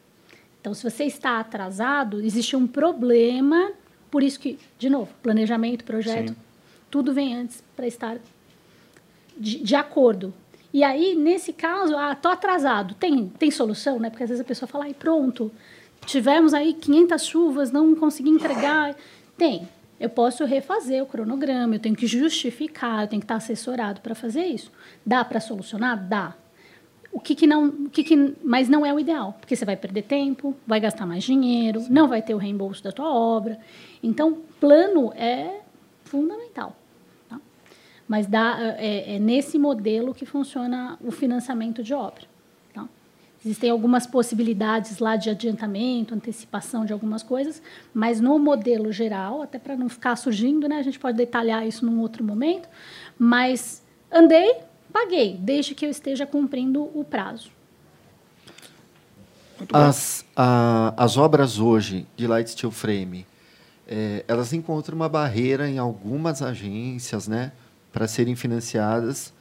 Então, 0.68 0.74
se 0.74 0.82
você 0.82 1.04
está 1.04 1.40
atrasado, 1.40 2.20
existe 2.20 2.54
um 2.54 2.66
problema. 2.66 3.72
Por 4.10 4.22
isso 4.22 4.38
que, 4.38 4.58
de 4.78 4.90
novo, 4.90 5.08
planejamento, 5.22 5.82
projeto, 5.82 6.28
Sim. 6.28 6.36
tudo 6.90 7.14
vem 7.14 7.34
antes 7.34 7.64
para 7.74 7.86
estar 7.86 8.18
de, 9.34 9.60
de, 9.60 9.74
acordo. 9.74 10.34
E 10.70 10.84
aí, 10.84 11.14
nesse 11.14 11.54
caso, 11.54 11.96
ah, 11.96 12.14
tô 12.14 12.28
atrasado. 12.28 12.94
Tem, 12.96 13.30
tem 13.38 13.50
solução, 13.50 13.98
né? 13.98 14.10
Porque 14.10 14.24
às 14.24 14.28
vezes 14.28 14.44
a 14.44 14.46
pessoa 14.46 14.68
fala, 14.68 14.84
ai, 14.84 14.92
pronto, 14.92 15.50
tivemos 16.04 16.52
aí 16.52 16.74
500 16.74 17.24
chuvas, 17.24 17.72
não 17.72 17.94
consegui 17.94 18.28
entregar. 18.28 18.94
Tem. 19.38 19.66
Eu 19.98 20.10
posso 20.10 20.44
refazer 20.44 21.02
o 21.02 21.06
cronograma, 21.06 21.76
eu 21.76 21.80
tenho 21.80 21.96
que 21.96 22.06
justificar, 22.06 23.04
eu 23.04 23.08
tenho 23.08 23.20
que 23.20 23.24
estar 23.24 23.36
assessorado 23.36 24.02
para 24.02 24.14
fazer 24.14 24.44
isso. 24.44 24.70
Dá 25.04 25.24
para 25.24 25.40
solucionar? 25.40 25.96
Dá 25.96 26.34
o 27.10 27.18
que, 27.20 27.34
que 27.34 27.46
não, 27.46 27.66
o 27.66 27.90
que, 27.90 28.04
que, 28.04 28.34
mas 28.44 28.68
não 28.68 28.84
é 28.84 28.92
o 28.92 29.00
ideal, 29.00 29.34
porque 29.40 29.56
você 29.56 29.64
vai 29.64 29.76
perder 29.76 30.02
tempo, 30.02 30.54
vai 30.66 30.78
gastar 30.78 31.06
mais 31.06 31.24
dinheiro, 31.24 31.80
Sim. 31.80 31.92
não 31.92 32.06
vai 32.06 32.20
ter 32.20 32.34
o 32.34 32.38
reembolso 32.38 32.82
da 32.82 32.92
tua 32.92 33.12
obra. 33.12 33.58
Então, 34.02 34.38
plano 34.60 35.12
é 35.14 35.60
fundamental. 36.04 36.76
Tá? 37.28 37.40
Mas 38.06 38.26
dá, 38.26 38.58
é, 38.78 39.16
é, 39.16 39.18
nesse 39.18 39.58
modelo 39.58 40.14
que 40.14 40.26
funciona 40.26 40.98
o 41.00 41.10
financiamento 41.10 41.82
de 41.82 41.94
obra. 41.94 42.24
Tá? 42.74 42.86
Existem 43.42 43.70
algumas 43.70 44.06
possibilidades 44.06 44.98
lá 44.98 45.16
de 45.16 45.30
adiantamento, 45.30 46.14
antecipação 46.14 46.84
de 46.84 46.92
algumas 46.92 47.22
coisas, 47.22 47.62
mas 47.94 48.20
no 48.20 48.38
modelo 48.38 48.92
geral, 48.92 49.42
até 49.42 49.58
para 49.58 49.76
não 49.76 49.88
ficar 49.88 50.14
surgindo, 50.16 50.68
né, 50.68 50.76
a 50.76 50.82
gente 50.82 50.98
pode 50.98 51.16
detalhar 51.16 51.66
isso 51.66 51.86
num 51.86 52.00
outro 52.00 52.22
momento, 52.22 52.68
mas 53.18 53.82
andei, 54.12 54.67
paguei, 54.98 55.36
desde 55.38 55.74
que 55.74 55.86
eu 55.86 55.90
esteja 55.90 56.26
cumprindo 56.26 56.82
o 56.82 57.04
prazo. 57.04 57.50
As, 59.72 60.24
a, 60.36 60.94
as 60.96 61.16
obras 61.16 61.58
hoje 61.58 62.06
de 62.16 62.26
light 62.26 62.50
steel 62.50 62.70
frame, 62.70 63.26
é, 63.86 64.24
elas 64.28 64.52
encontram 64.52 64.96
uma 64.96 65.08
barreira 65.08 65.68
em 65.68 65.78
algumas 65.78 66.42
agências, 66.42 67.26
né, 67.28 67.52
para 67.92 68.06
serem 68.06 68.34
financiadas. 68.34 69.32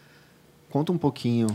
Conta 0.70 0.92
um 0.92 0.98
pouquinho 0.98 1.48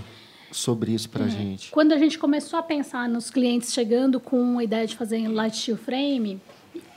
sobre 0.50 0.92
isso 0.92 1.08
para 1.08 1.24
a 1.24 1.26
é. 1.26 1.30
gente. 1.30 1.70
Quando 1.70 1.92
a 1.92 1.98
gente 1.98 2.18
começou 2.18 2.58
a 2.58 2.62
pensar 2.62 3.08
nos 3.08 3.30
clientes 3.30 3.72
chegando 3.72 4.20
com 4.20 4.58
a 4.58 4.64
ideia 4.64 4.86
de 4.86 4.96
fazer 4.96 5.26
light 5.28 5.56
steel 5.56 5.76
frame, 5.76 6.40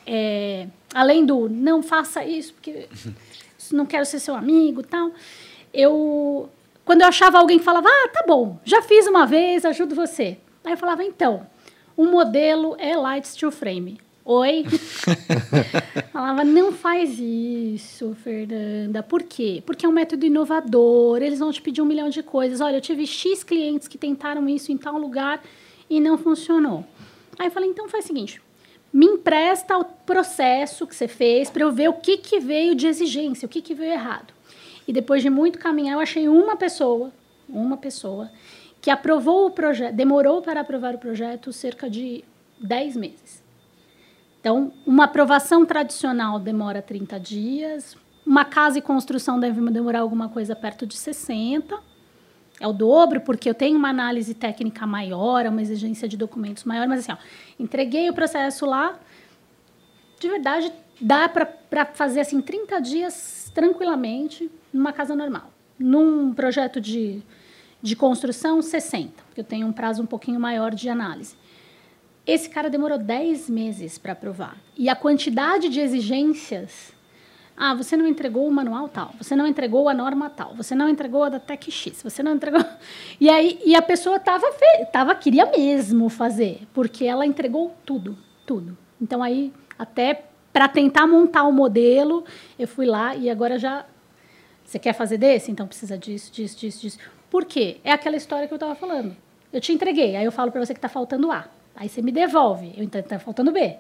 é, 0.06 0.68
além 0.94 1.26
do 1.26 1.50
não 1.50 1.82
faça 1.82 2.24
isso 2.24 2.54
porque 2.54 2.88
não 3.72 3.86
quero 3.86 4.06
ser 4.06 4.20
seu 4.20 4.36
amigo, 4.36 4.84
tal, 4.84 5.12
eu 5.74 6.50
quando 6.86 7.02
eu 7.02 7.08
achava 7.08 7.39
alguém 7.39 7.58
que 7.58 7.65
falava, 7.65 7.89
ah, 7.89 8.10
tá 8.10 8.24
bom, 8.28 8.60
já 8.63 8.82
fiz 8.84 9.08
uma 9.08 9.26
vez, 9.26 9.65
ajudo 9.65 9.95
você. 9.95 10.38
Aí 10.63 10.74
eu 10.74 10.78
falava, 10.78 11.04
então, 11.04 11.48
o 11.98 12.06
modelo 12.06 12.76
é 12.80 12.95
light 12.95 13.28
steel 13.28 13.52
frame. 13.52 14.00
Oi? 14.24 14.65
falava, 16.13 16.43
não 16.43 16.71
faz 16.71 17.19
isso, 17.19 18.15
Fernanda. 18.24 19.04
Por 19.04 19.24
quê? 19.24 19.62
Porque 19.65 19.86
é 19.86 19.89
um 19.89 19.91
método 19.91 20.26
inovador, 20.26 21.21
eles 21.21 21.39
vão 21.39 21.52
te 21.52 21.62
pedir 21.62 21.82
um 21.82 21.86
milhão 21.86 22.10
de 22.10 22.24
coisas. 22.24 22.62
Olha, 22.62 22.78
eu 22.78 22.82
tive 22.82 23.06
X 23.06 23.43
clientes 23.43 23.88
que 23.88 23.98
tentaram 23.98 24.48
isso 24.48 24.71
em 24.71 24.78
tal 24.78 24.98
lugar 24.98 25.43
e 25.89 26.00
não 26.00 26.17
funcionou. 26.17 26.86
Aí 27.38 27.48
eu 27.48 27.52
falei, 27.52 27.69
então 27.69 27.89
faz 27.89 28.06
o 28.06 28.08
seguinte, 28.08 28.41
me 28.91 29.06
empresta 29.06 29.78
o 29.78 29.84
processo 29.84 30.88
que 30.88 30.95
você 30.95 31.08
fez 31.08 31.50
para 31.50 31.63
eu 31.63 31.71
ver 31.71 31.89
o 31.89 31.93
que, 31.93 32.17
que 32.17 32.39
veio 32.39 32.74
de 32.74 32.88
exigência, 32.88 33.45
o 33.45 33.50
que, 33.50 33.62
que 33.62 33.74
veio 33.74 33.91
errado. 33.91 34.35
E 34.88 34.93
depois 34.93 35.21
de 35.21 35.30
muito 35.30 35.58
caminhar, 35.60 35.93
eu 35.93 36.00
achei 36.00 36.28
uma 36.28 36.56
pessoa, 36.56 37.12
uma 37.50 37.78
pessoa, 37.78 38.32
que 38.82 38.91
aprovou 38.91 39.48
o 39.48 39.52
projeto, 39.52 39.95
demorou 39.95 40.41
para 40.41 40.62
aprovar 40.62 40.93
o 40.93 40.98
projeto 40.98 41.52
cerca 41.52 41.89
de 41.89 42.24
10 42.60 42.95
meses. 42.95 43.43
Então, 44.39 44.71
uma 44.86 45.06
aprovação 45.06 45.65
tradicional 45.65 46.39
demora 46.39 46.82
30 46.82 47.19
dias, 47.19 47.98
uma 48.26 48.45
casa 48.45 48.78
e 48.78 48.82
construção 48.82 49.39
deve 49.39 49.60
demorar 49.71 50.02
alguma 50.02 50.30
coisa 50.30 50.56
perto 50.56 50.86
de 50.86 50.95
60. 50.95 51.78
É 52.60 52.67
o 52.67 52.71
dobro, 52.71 53.21
porque 53.21 53.50
eu 53.50 53.54
tenho 53.54 53.78
uma 53.78 53.89
análise 53.89 54.34
técnica 54.34 54.86
maior, 54.88 55.45
uma 55.48 55.62
exigência 55.62 56.08
de 56.08 56.15
documentos 56.15 56.63
maior, 56.63 56.88
mas 56.88 57.00
assim, 57.00 57.12
ó, 57.12 57.17
entreguei 57.60 58.10
o 58.10 58.13
processo 58.13 58.65
lá, 58.65 58.98
de 60.19 60.30
verdade, 60.30 60.71
dá 61.02 61.28
para 61.28 61.86
fazer 61.93 62.21
assim 62.21 62.39
30 62.41 62.80
dias 62.80 63.52
tranquilamente, 63.54 64.50
numa 64.76 64.92
casa 64.92 65.16
normal. 65.16 65.52
Num 65.80 66.34
projeto 66.34 66.82
de, 66.82 67.22
de 67.82 67.96
construção, 67.96 68.62
60, 68.62 69.24
porque 69.28 69.42
eu 69.42 69.46
tenho 69.46 69.68
um 69.68 69.72
prazo 69.72 70.04
um 70.04 70.06
pouquinho 70.06 70.40
maior 70.40 70.74
de 70.74 70.90
análise. 70.90 71.36
Esse 72.28 72.50
cara 72.50 72.70
demorou 72.70 72.98
10 72.98 73.50
meses 73.50 73.98
para 73.98 74.14
aprovar. 74.14 74.58
E 74.78 74.90
a 74.90 74.96
quantidade 74.96 75.70
de 75.70 75.80
exigências. 75.80 76.94
Ah, 77.58 77.74
você 77.74 77.96
não 77.96 78.06
entregou 78.06 78.46
o 78.46 78.52
manual 78.52 78.90
tal, 78.90 79.14
você 79.18 79.34
não 79.34 79.48
entregou 79.48 79.88
a 79.88 79.94
norma 79.94 80.30
tal, 80.30 80.54
você 80.54 80.76
não 80.76 80.90
entregou 80.90 81.24
a 81.24 81.30
da 81.30 81.40
Tech 81.40 81.72
X, 81.72 82.04
você 82.04 82.22
não 82.22 82.36
entregou. 82.36 82.62
E 83.18 83.30
aí 83.30 83.62
e 83.66 83.74
a 83.74 83.82
pessoa 83.82 84.20
tava, 84.20 84.52
fe... 84.52 84.86
tava 84.92 85.16
queria 85.16 85.46
mesmo 85.46 86.10
fazer, 86.10 86.68
porque 86.74 87.06
ela 87.06 87.26
entregou 87.26 87.74
tudo, 87.86 88.18
tudo. 88.46 88.78
Então 89.00 89.24
aí 89.24 89.54
até 89.80 90.26
para 90.52 90.68
tentar 90.68 91.06
montar 91.06 91.44
o 91.44 91.52
modelo, 91.52 92.24
eu 92.58 92.66
fui 92.66 92.86
lá 92.86 93.14
e 93.14 93.30
agora 93.30 93.60
já. 93.60 93.86
Você 94.65 94.80
quer 94.80 94.93
fazer 94.93 95.17
desse? 95.17 95.51
Então 95.51 95.67
precisa 95.67 95.97
disso, 95.97 96.32
disso, 96.32 96.58
disso, 96.58 96.82
disso. 96.82 96.99
Por 97.30 97.45
quê? 97.45 97.78
É 97.84 97.91
aquela 97.91 98.17
história 98.17 98.47
que 98.47 98.54
eu 98.54 98.58
estava 98.58 98.75
falando. 98.75 99.15
Eu 99.54 99.62
te 99.62 99.71
entreguei, 99.71 100.15
aí 100.15 100.25
eu 100.25 100.32
falo 100.32 100.51
para 100.51 100.65
você 100.65 100.73
que 100.73 100.80
está 100.80 100.89
faltando 100.89 101.32
A. 101.32 101.47
Aí 101.75 101.88
você 101.88 102.01
me 102.01 102.12
devolve, 102.12 102.73
eu 102.75 102.84
então 102.84 102.99
está 102.99 103.19
faltando 103.19 103.51
B. 103.51 103.78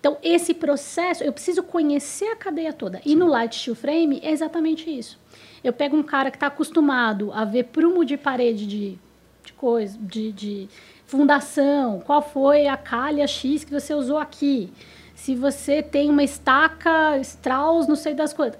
Então, 0.00 0.16
esse 0.22 0.54
processo, 0.54 1.24
eu 1.24 1.32
preciso 1.32 1.62
conhecer 1.62 2.26
a 2.26 2.36
cadeia 2.36 2.72
toda. 2.72 3.00
E 3.04 3.16
no 3.16 3.26
Light 3.26 3.56
Steel 3.56 3.74
Frame 3.74 4.20
é 4.22 4.30
exatamente 4.30 4.88
isso. 4.88 5.18
Eu 5.62 5.72
pego 5.72 5.96
um 5.96 6.04
cara 6.04 6.30
que 6.30 6.36
está 6.36 6.46
acostumado 6.46 7.32
a 7.32 7.44
ver 7.44 7.64
prumo 7.64 8.04
de 8.04 8.16
parede 8.16 8.64
de, 8.64 8.98
de 9.44 9.52
coisa, 9.54 9.98
de, 10.00 10.30
de 10.32 10.68
fundação, 11.04 12.00
qual 12.00 12.22
foi 12.22 12.68
a 12.68 12.76
calha 12.76 13.26
X 13.26 13.64
que 13.64 13.72
você 13.72 13.92
usou 13.92 14.18
aqui, 14.18 14.70
se 15.16 15.34
você 15.34 15.82
tem 15.82 16.08
uma 16.10 16.22
estaca 16.22 17.18
Strauss, 17.18 17.88
não 17.88 17.96
sei 17.96 18.14
das 18.14 18.32
coisas. 18.32 18.56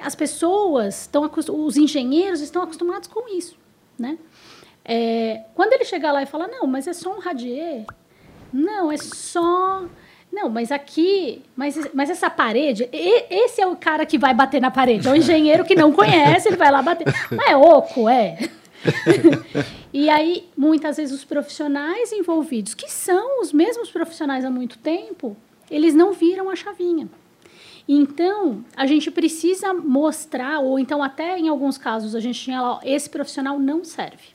As 0.00 0.14
pessoas 0.14 1.02
estão, 1.02 1.30
os 1.52 1.76
engenheiros 1.76 2.40
estão 2.40 2.62
acostumados 2.62 3.08
com 3.08 3.28
isso, 3.28 3.56
né? 3.98 4.18
É, 4.84 5.44
quando 5.54 5.72
ele 5.72 5.84
chegar 5.84 6.12
lá 6.12 6.22
e 6.22 6.26
falar, 6.26 6.46
não, 6.48 6.66
mas 6.66 6.86
é 6.86 6.92
só 6.92 7.14
um 7.14 7.18
radier, 7.18 7.84
não, 8.52 8.92
é 8.92 8.96
só 8.96 9.84
não, 10.32 10.50
mas 10.50 10.70
aqui, 10.70 11.42
mas, 11.56 11.78
mas 11.94 12.10
essa 12.10 12.28
parede, 12.28 12.88
esse 12.92 13.60
é 13.60 13.66
o 13.66 13.74
cara 13.74 14.04
que 14.04 14.18
vai 14.18 14.34
bater 14.34 14.60
na 14.60 14.70
parede. 14.70 15.08
É 15.08 15.10
o 15.10 15.16
engenheiro 15.16 15.64
que 15.64 15.74
não 15.74 15.92
conhece, 15.92 16.48
ele 16.48 16.56
vai 16.56 16.70
lá 16.70 16.82
bater. 16.82 17.06
Mas 17.30 17.48
é 17.48 17.56
oco, 17.56 18.06
é. 18.06 18.36
e 19.94 20.10
aí, 20.10 20.46
muitas 20.54 20.98
vezes, 20.98 21.14
os 21.14 21.24
profissionais 21.24 22.12
envolvidos, 22.12 22.74
que 22.74 22.90
são 22.90 23.40
os 23.40 23.50
mesmos 23.50 23.90
profissionais 23.90 24.44
há 24.44 24.50
muito 24.50 24.76
tempo, 24.76 25.34
eles 25.70 25.94
não 25.94 26.12
viram 26.12 26.50
a 26.50 26.56
chavinha. 26.56 27.08
Então, 27.88 28.64
a 28.76 28.86
gente 28.86 29.10
precisa 29.10 29.72
mostrar, 29.72 30.58
ou 30.58 30.78
então, 30.78 31.02
até 31.02 31.38
em 31.38 31.48
alguns 31.48 31.78
casos, 31.78 32.14
a 32.14 32.20
gente 32.20 32.40
tinha 32.40 32.60
lá, 32.60 32.80
esse 32.82 33.08
profissional 33.08 33.58
não 33.58 33.84
serve. 33.84 34.34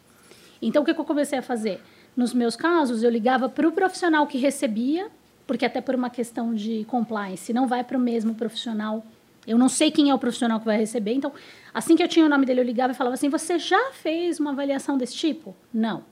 Então, 0.61 0.83
o 0.83 0.85
que, 0.85 0.93
que 0.93 0.99
eu 0.99 1.05
comecei 1.05 1.39
a 1.39 1.41
fazer? 1.41 1.81
Nos 2.15 2.33
meus 2.33 2.55
casos, 2.55 3.03
eu 3.03 3.09
ligava 3.09 3.49
para 3.49 3.67
o 3.67 3.71
profissional 3.71 4.25
que 4.27 4.37
recebia 4.37 5.09
porque 5.51 5.65
até 5.65 5.81
por 5.81 5.93
uma 5.93 6.09
questão 6.09 6.53
de 6.53 6.85
compliance, 6.85 7.51
não 7.51 7.67
vai 7.67 7.83
para 7.83 7.97
o 7.97 7.99
mesmo 7.99 8.33
profissional. 8.33 9.05
Eu 9.45 9.57
não 9.57 9.67
sei 9.67 9.91
quem 9.91 10.09
é 10.09 10.15
o 10.15 10.17
profissional 10.17 10.61
que 10.61 10.65
vai 10.65 10.77
receber, 10.77 11.11
então, 11.13 11.33
assim 11.73 11.93
que 11.93 12.01
eu 12.01 12.07
tinha 12.07 12.25
o 12.25 12.29
nome 12.29 12.45
dele, 12.45 12.61
eu 12.61 12.63
ligava 12.63 12.93
e 12.93 12.95
falava 12.95 13.15
assim: 13.15 13.27
Você 13.27 13.59
já 13.59 13.91
fez 13.91 14.39
uma 14.39 14.51
avaliação 14.51 14.97
desse 14.97 15.13
tipo? 15.13 15.53
Não. 15.73 16.05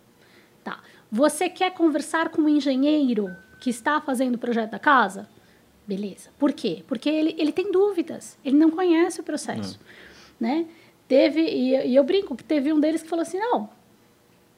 Tá. 0.62 0.82
Você 1.10 1.47
quer 1.47 1.71
conversar 1.71 2.28
com 2.28 2.41
um 2.41 2.49
engenheiro 2.49 3.34
que 3.62 3.69
está 3.69 4.02
fazendo 4.02 4.36
o 4.36 4.38
projeto 4.38 4.71
da 4.71 4.80
casa? 4.80 5.25
Beleza. 5.89 6.30
Por 6.38 6.54
quê? 6.54 6.84
Porque 6.88 7.10
ele, 7.10 7.34
ele 7.36 7.52
tem 7.52 7.71
dúvidas, 7.71 8.38
ele 8.45 8.56
não 8.56 8.69
conhece 8.69 9.21
o 9.21 9.23
processo. 9.23 9.80
Né? 10.39 10.67
Teve, 11.08 11.41
e, 11.41 11.88
e 11.88 11.95
eu 11.95 12.04
brinco 12.04 12.36
que 12.36 12.43
teve 12.43 12.71
um 12.71 12.80
deles 12.80 13.02
que 13.02 13.10
falou 13.10 13.23
assim: 13.23 13.39
Não, 13.39 13.67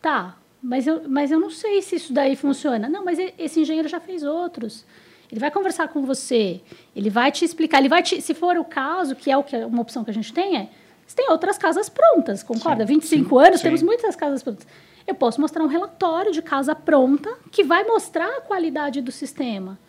tá, 0.01 0.37
mas 0.61 0.85
eu, 0.85 1.07
mas 1.07 1.31
eu 1.31 1.39
não 1.39 1.49
sei 1.49 1.81
se 1.81 1.95
isso 1.95 2.11
daí 2.11 2.35
funciona. 2.35 2.89
Não, 2.89 3.05
mas 3.05 3.17
esse 3.37 3.61
engenheiro 3.61 3.87
já 3.87 4.01
fez 4.01 4.23
outros. 4.23 4.85
Ele 5.31 5.39
vai 5.39 5.49
conversar 5.49 5.87
com 5.87 6.01
você, 6.05 6.59
ele 6.93 7.09
vai 7.09 7.31
te 7.31 7.45
explicar, 7.45 7.79
ele 7.79 7.87
vai 7.87 8.03
te, 8.03 8.21
se 8.21 8.33
for 8.33 8.57
o 8.57 8.65
caso, 8.65 9.15
que 9.15 9.31
é 9.31 9.37
o 9.37 9.43
que 9.43 9.55
é 9.55 9.65
uma 9.65 9.81
opção 9.81 10.03
que 10.03 10.11
a 10.11 10.13
gente 10.13 10.33
tem, 10.33 10.57
é, 10.57 10.69
você 11.07 11.15
tem 11.15 11.31
outras 11.31 11.57
casas 11.57 11.87
prontas, 11.87 12.43
concorda? 12.43 12.85
Sim, 12.85 12.95
25 12.95 13.29
sim, 13.29 13.45
anos, 13.47 13.61
sim. 13.61 13.63
temos 13.63 13.81
muitas 13.81 14.17
casas 14.17 14.43
prontas. 14.43 14.67
Eu 15.07 15.15
posso 15.15 15.39
mostrar 15.39 15.63
um 15.63 15.67
relatório 15.67 16.33
de 16.33 16.41
casa 16.41 16.75
pronta 16.75 17.33
que 17.49 17.63
vai 17.63 17.85
mostrar 17.85 18.27
a 18.27 18.41
qualidade 18.41 18.99
do 18.99 19.11
sistema. 19.13 19.79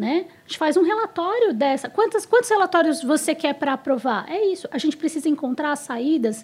Né? 0.00 0.24
A 0.46 0.48
gente 0.48 0.56
faz 0.56 0.78
um 0.78 0.82
relatório 0.82 1.52
dessa. 1.52 1.90
Quantos, 1.90 2.24
quantos 2.24 2.48
relatórios 2.48 3.02
você 3.02 3.34
quer 3.34 3.52
para 3.52 3.74
aprovar? 3.74 4.24
É 4.30 4.46
isso. 4.46 4.66
A 4.70 4.78
gente 4.78 4.96
precisa 4.96 5.28
encontrar 5.28 5.72
as 5.72 5.80
saídas, 5.80 6.42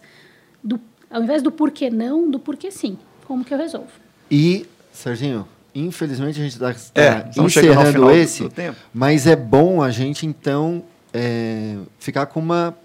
do, 0.63 0.79
ao 1.11 1.23
invés 1.23 1.43
do 1.43 1.51
porquê 1.51 1.89
não, 1.89 2.31
do 2.31 2.39
porquê 2.39 2.71
sim 2.71 2.99
como 3.27 3.43
que 3.43 3.55
eu 3.55 3.57
resolvo. 3.57 3.89
E, 4.31 4.67
Serginho, 4.93 5.49
infelizmente 5.75 6.39
a 6.39 6.43
gente 6.43 6.53
está 6.53 6.71
é, 6.95 7.31
encerrando 7.41 8.11
esse, 8.11 8.43
do, 8.43 8.51
do 8.51 8.77
mas 8.93 9.27
é 9.27 9.35
bom 9.35 9.83
a 9.83 9.91
gente, 9.91 10.27
então, 10.27 10.85
é, 11.11 11.79
ficar 11.99 12.27
com 12.27 12.41
uma... 12.41 12.77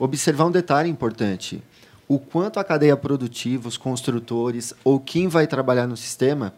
observar 0.00 0.46
um 0.46 0.50
detalhe 0.50 0.90
importante. 0.90 1.62
O 2.08 2.18
quanto 2.18 2.58
a 2.58 2.64
cadeia 2.64 2.96
produtiva, 2.96 3.68
os 3.68 3.76
construtores 3.76 4.74
ou 4.82 4.98
quem 4.98 5.28
vai 5.28 5.46
trabalhar 5.46 5.86
no 5.86 5.96
sistema 5.96 6.52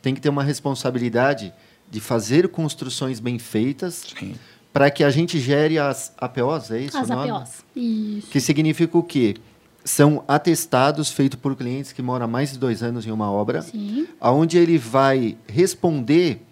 tem 0.00 0.14
que 0.14 0.20
ter 0.20 0.28
uma 0.28 0.44
responsabilidade 0.44 1.52
de 1.90 2.00
fazer 2.00 2.48
construções 2.48 3.20
bem 3.20 3.38
feitas 3.38 4.14
para 4.72 4.90
que 4.90 5.02
a 5.02 5.10
gente 5.10 5.38
gere 5.40 5.78
as 5.78 6.12
APOs, 6.18 6.70
é 6.70 6.80
isso? 6.80 6.98
As 6.98 7.10
APOs, 7.10 7.64
isso. 7.74 8.28
Que 8.28 8.40
significa 8.40 8.96
o 8.96 9.02
quê? 9.02 9.36
são 9.88 10.22
atestados 10.28 11.10
feitos 11.10 11.38
por 11.40 11.56
clientes 11.56 11.92
que 11.92 12.02
moram 12.02 12.28
mais 12.28 12.52
de 12.52 12.58
dois 12.58 12.82
anos 12.82 13.06
em 13.06 13.10
uma 13.10 13.30
obra, 13.30 13.62
Sim. 13.62 14.06
onde 14.20 14.58
ele 14.58 14.76
vai 14.76 15.36
responder 15.48 16.42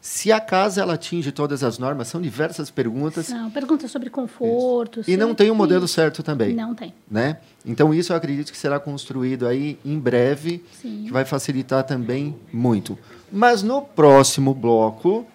se 0.00 0.30
a 0.30 0.38
casa 0.38 0.82
ela 0.82 0.94
atinge 0.94 1.32
todas 1.32 1.64
as 1.64 1.78
normas. 1.78 2.08
São 2.08 2.20
diversas 2.20 2.70
perguntas. 2.70 3.26
São 3.26 3.50
perguntas 3.50 3.90
sobre 3.90 4.10
conforto. 4.10 5.00
E 5.08 5.16
não 5.16 5.34
tem 5.34 5.50
um 5.50 5.54
modelo 5.54 5.88
certo 5.88 6.22
também. 6.22 6.54
Não 6.54 6.74
tem. 6.74 6.92
Né? 7.10 7.38
Então 7.64 7.94
isso 7.94 8.12
eu 8.12 8.16
acredito 8.16 8.52
que 8.52 8.58
será 8.58 8.78
construído 8.78 9.46
aí 9.46 9.78
em 9.82 9.98
breve, 9.98 10.62
Sim. 10.80 11.04
que 11.06 11.12
vai 11.12 11.24
facilitar 11.24 11.84
também 11.84 12.36
muito. 12.52 12.98
Mas 13.34 13.64
no 13.64 13.82
próximo 13.82 14.54
bloco, 14.54 15.18
o 15.18 15.26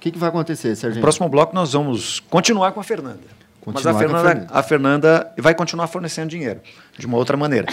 que, 0.00 0.10
que 0.10 0.18
vai 0.18 0.30
acontecer, 0.30 0.74
Sérgio? 0.74 0.96
No 0.96 1.00
próximo 1.00 1.28
bloco 1.28 1.54
nós 1.54 1.74
vamos 1.74 2.18
continuar 2.18 2.72
com 2.72 2.80
a 2.80 2.82
Fernanda. 2.82 3.36
Mas 3.64 3.86
a 3.86 3.94
Fernanda, 3.94 4.46
a 4.50 4.62
Fernanda 4.62 5.32
vai 5.38 5.54
continuar 5.54 5.86
fornecendo 5.86 6.28
dinheiro 6.28 6.60
de 6.98 7.06
uma 7.06 7.16
outra 7.16 7.36
maneira. 7.36 7.66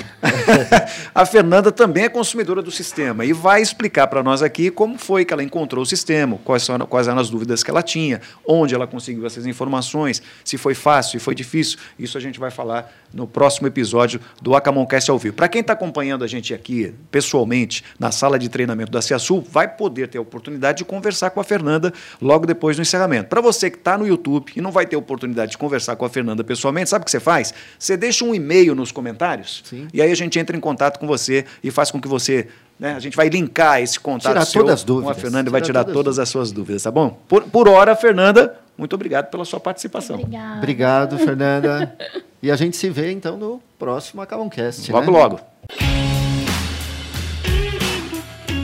a 1.15 1.25
Fernanda 1.25 1.71
também 1.71 2.05
é 2.05 2.09
consumidora 2.09 2.61
do 2.61 2.71
sistema 2.71 3.23
e 3.23 3.31
vai 3.31 3.61
explicar 3.61 4.07
para 4.07 4.21
nós 4.21 4.41
aqui 4.41 4.69
como 4.69 4.97
foi 4.97 5.23
que 5.23 5.33
ela 5.33 5.43
encontrou 5.43 5.83
o 5.83 5.85
sistema, 5.85 6.37
quais, 6.43 6.63
são, 6.63 6.77
quais 6.79 7.07
eram 7.07 7.19
as 7.19 7.29
dúvidas 7.29 7.63
que 7.63 7.71
ela 7.71 7.81
tinha, 7.81 8.19
onde 8.45 8.75
ela 8.75 8.85
conseguiu 8.85 9.25
essas 9.25 9.45
informações, 9.45 10.21
se 10.43 10.57
foi 10.57 10.73
fácil, 10.73 11.19
se 11.19 11.23
foi 11.23 11.33
difícil. 11.33 11.77
Isso 11.97 12.17
a 12.17 12.21
gente 12.21 12.39
vai 12.39 12.51
falar 12.51 12.91
no 13.13 13.27
próximo 13.27 13.67
episódio 13.67 14.19
do 14.41 14.55
Acamoncast 14.55 15.09
ao 15.09 15.17
vivo. 15.17 15.35
Para 15.35 15.47
quem 15.47 15.61
está 15.61 15.73
acompanhando 15.73 16.23
a 16.23 16.27
gente 16.27 16.53
aqui 16.53 16.93
pessoalmente 17.11 17.83
na 17.97 18.11
sala 18.11 18.37
de 18.37 18.49
treinamento 18.49 18.91
da 18.91 19.01
Ciasul, 19.01 19.45
vai 19.49 19.67
poder 19.67 20.07
ter 20.07 20.17
a 20.17 20.21
oportunidade 20.21 20.79
de 20.79 20.85
conversar 20.85 21.29
com 21.29 21.39
a 21.39 21.43
Fernanda 21.43 21.93
logo 22.21 22.45
depois 22.45 22.75
do 22.75 22.81
encerramento. 22.81 23.29
Para 23.29 23.39
você 23.39 23.69
que 23.69 23.77
está 23.77 23.97
no 23.97 24.05
YouTube 24.05 24.51
e 24.55 24.61
não 24.61 24.71
vai 24.71 24.85
ter 24.85 24.95
oportunidade 24.95 25.51
de 25.51 25.57
conversar 25.57 25.95
com 25.95 26.05
a 26.05 26.09
Fernanda 26.09 26.43
pessoalmente, 26.43 26.89
sabe 26.89 27.03
o 27.03 27.05
que 27.05 27.11
você 27.11 27.19
faz? 27.19 27.53
Você 27.77 27.95
deixa 27.95 28.25
um 28.25 28.33
e-mail 28.33 28.75
nos 28.75 28.91
comentários 28.91 29.12
comentários. 29.13 29.61
Sim. 29.63 29.87
E 29.93 30.01
aí 30.01 30.11
a 30.11 30.15
gente 30.15 30.37
entra 30.39 30.55
em 30.55 30.59
contato 30.59 30.99
com 30.99 31.07
você 31.07 31.45
e 31.63 31.71
faz 31.71 31.91
com 31.91 32.01
que 32.01 32.07
você. 32.07 32.47
Né, 32.79 32.95
a 32.95 32.99
gente 32.99 33.15
vai 33.15 33.29
linkar 33.29 33.81
esse 33.81 33.99
contato 33.99 34.33
tirar 34.33 34.45
seu 34.45 34.61
todas 34.61 34.79
as 34.79 34.83
dúvidas. 34.83 35.13
com 35.13 35.19
a 35.19 35.21
Fernanda 35.21 35.49
e 35.49 35.51
vai 35.51 35.61
tirar 35.61 35.83
todas, 35.83 35.93
todas 35.93 36.19
as 36.19 36.27
suas 36.27 36.51
dúvidas, 36.51 36.83
tá 36.83 36.91
bom? 36.91 37.17
Por, 37.27 37.43
por 37.43 37.69
hora, 37.69 37.95
Fernanda, 37.95 38.59
muito 38.77 38.93
obrigado 38.93 39.29
pela 39.29 39.45
sua 39.45 39.59
participação. 39.59 40.17
Obrigada. 40.17 40.57
Obrigado, 40.57 41.17
Fernanda. 41.23 41.95
e 42.41 42.51
a 42.51 42.55
gente 42.55 42.75
se 42.75 42.89
vê 42.89 43.11
então 43.11 43.37
no 43.37 43.61
próximo 43.77 44.21
Acamoncast. 44.21 44.91
Logo, 44.91 45.11
né? 45.11 45.17
logo. 45.17 45.39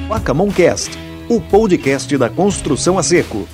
Acamoncast, 0.09 0.89
o 1.29 1.39
podcast 1.39 2.17
da 2.17 2.29
construção 2.29 2.97
a 2.97 3.03
seco. 3.03 3.47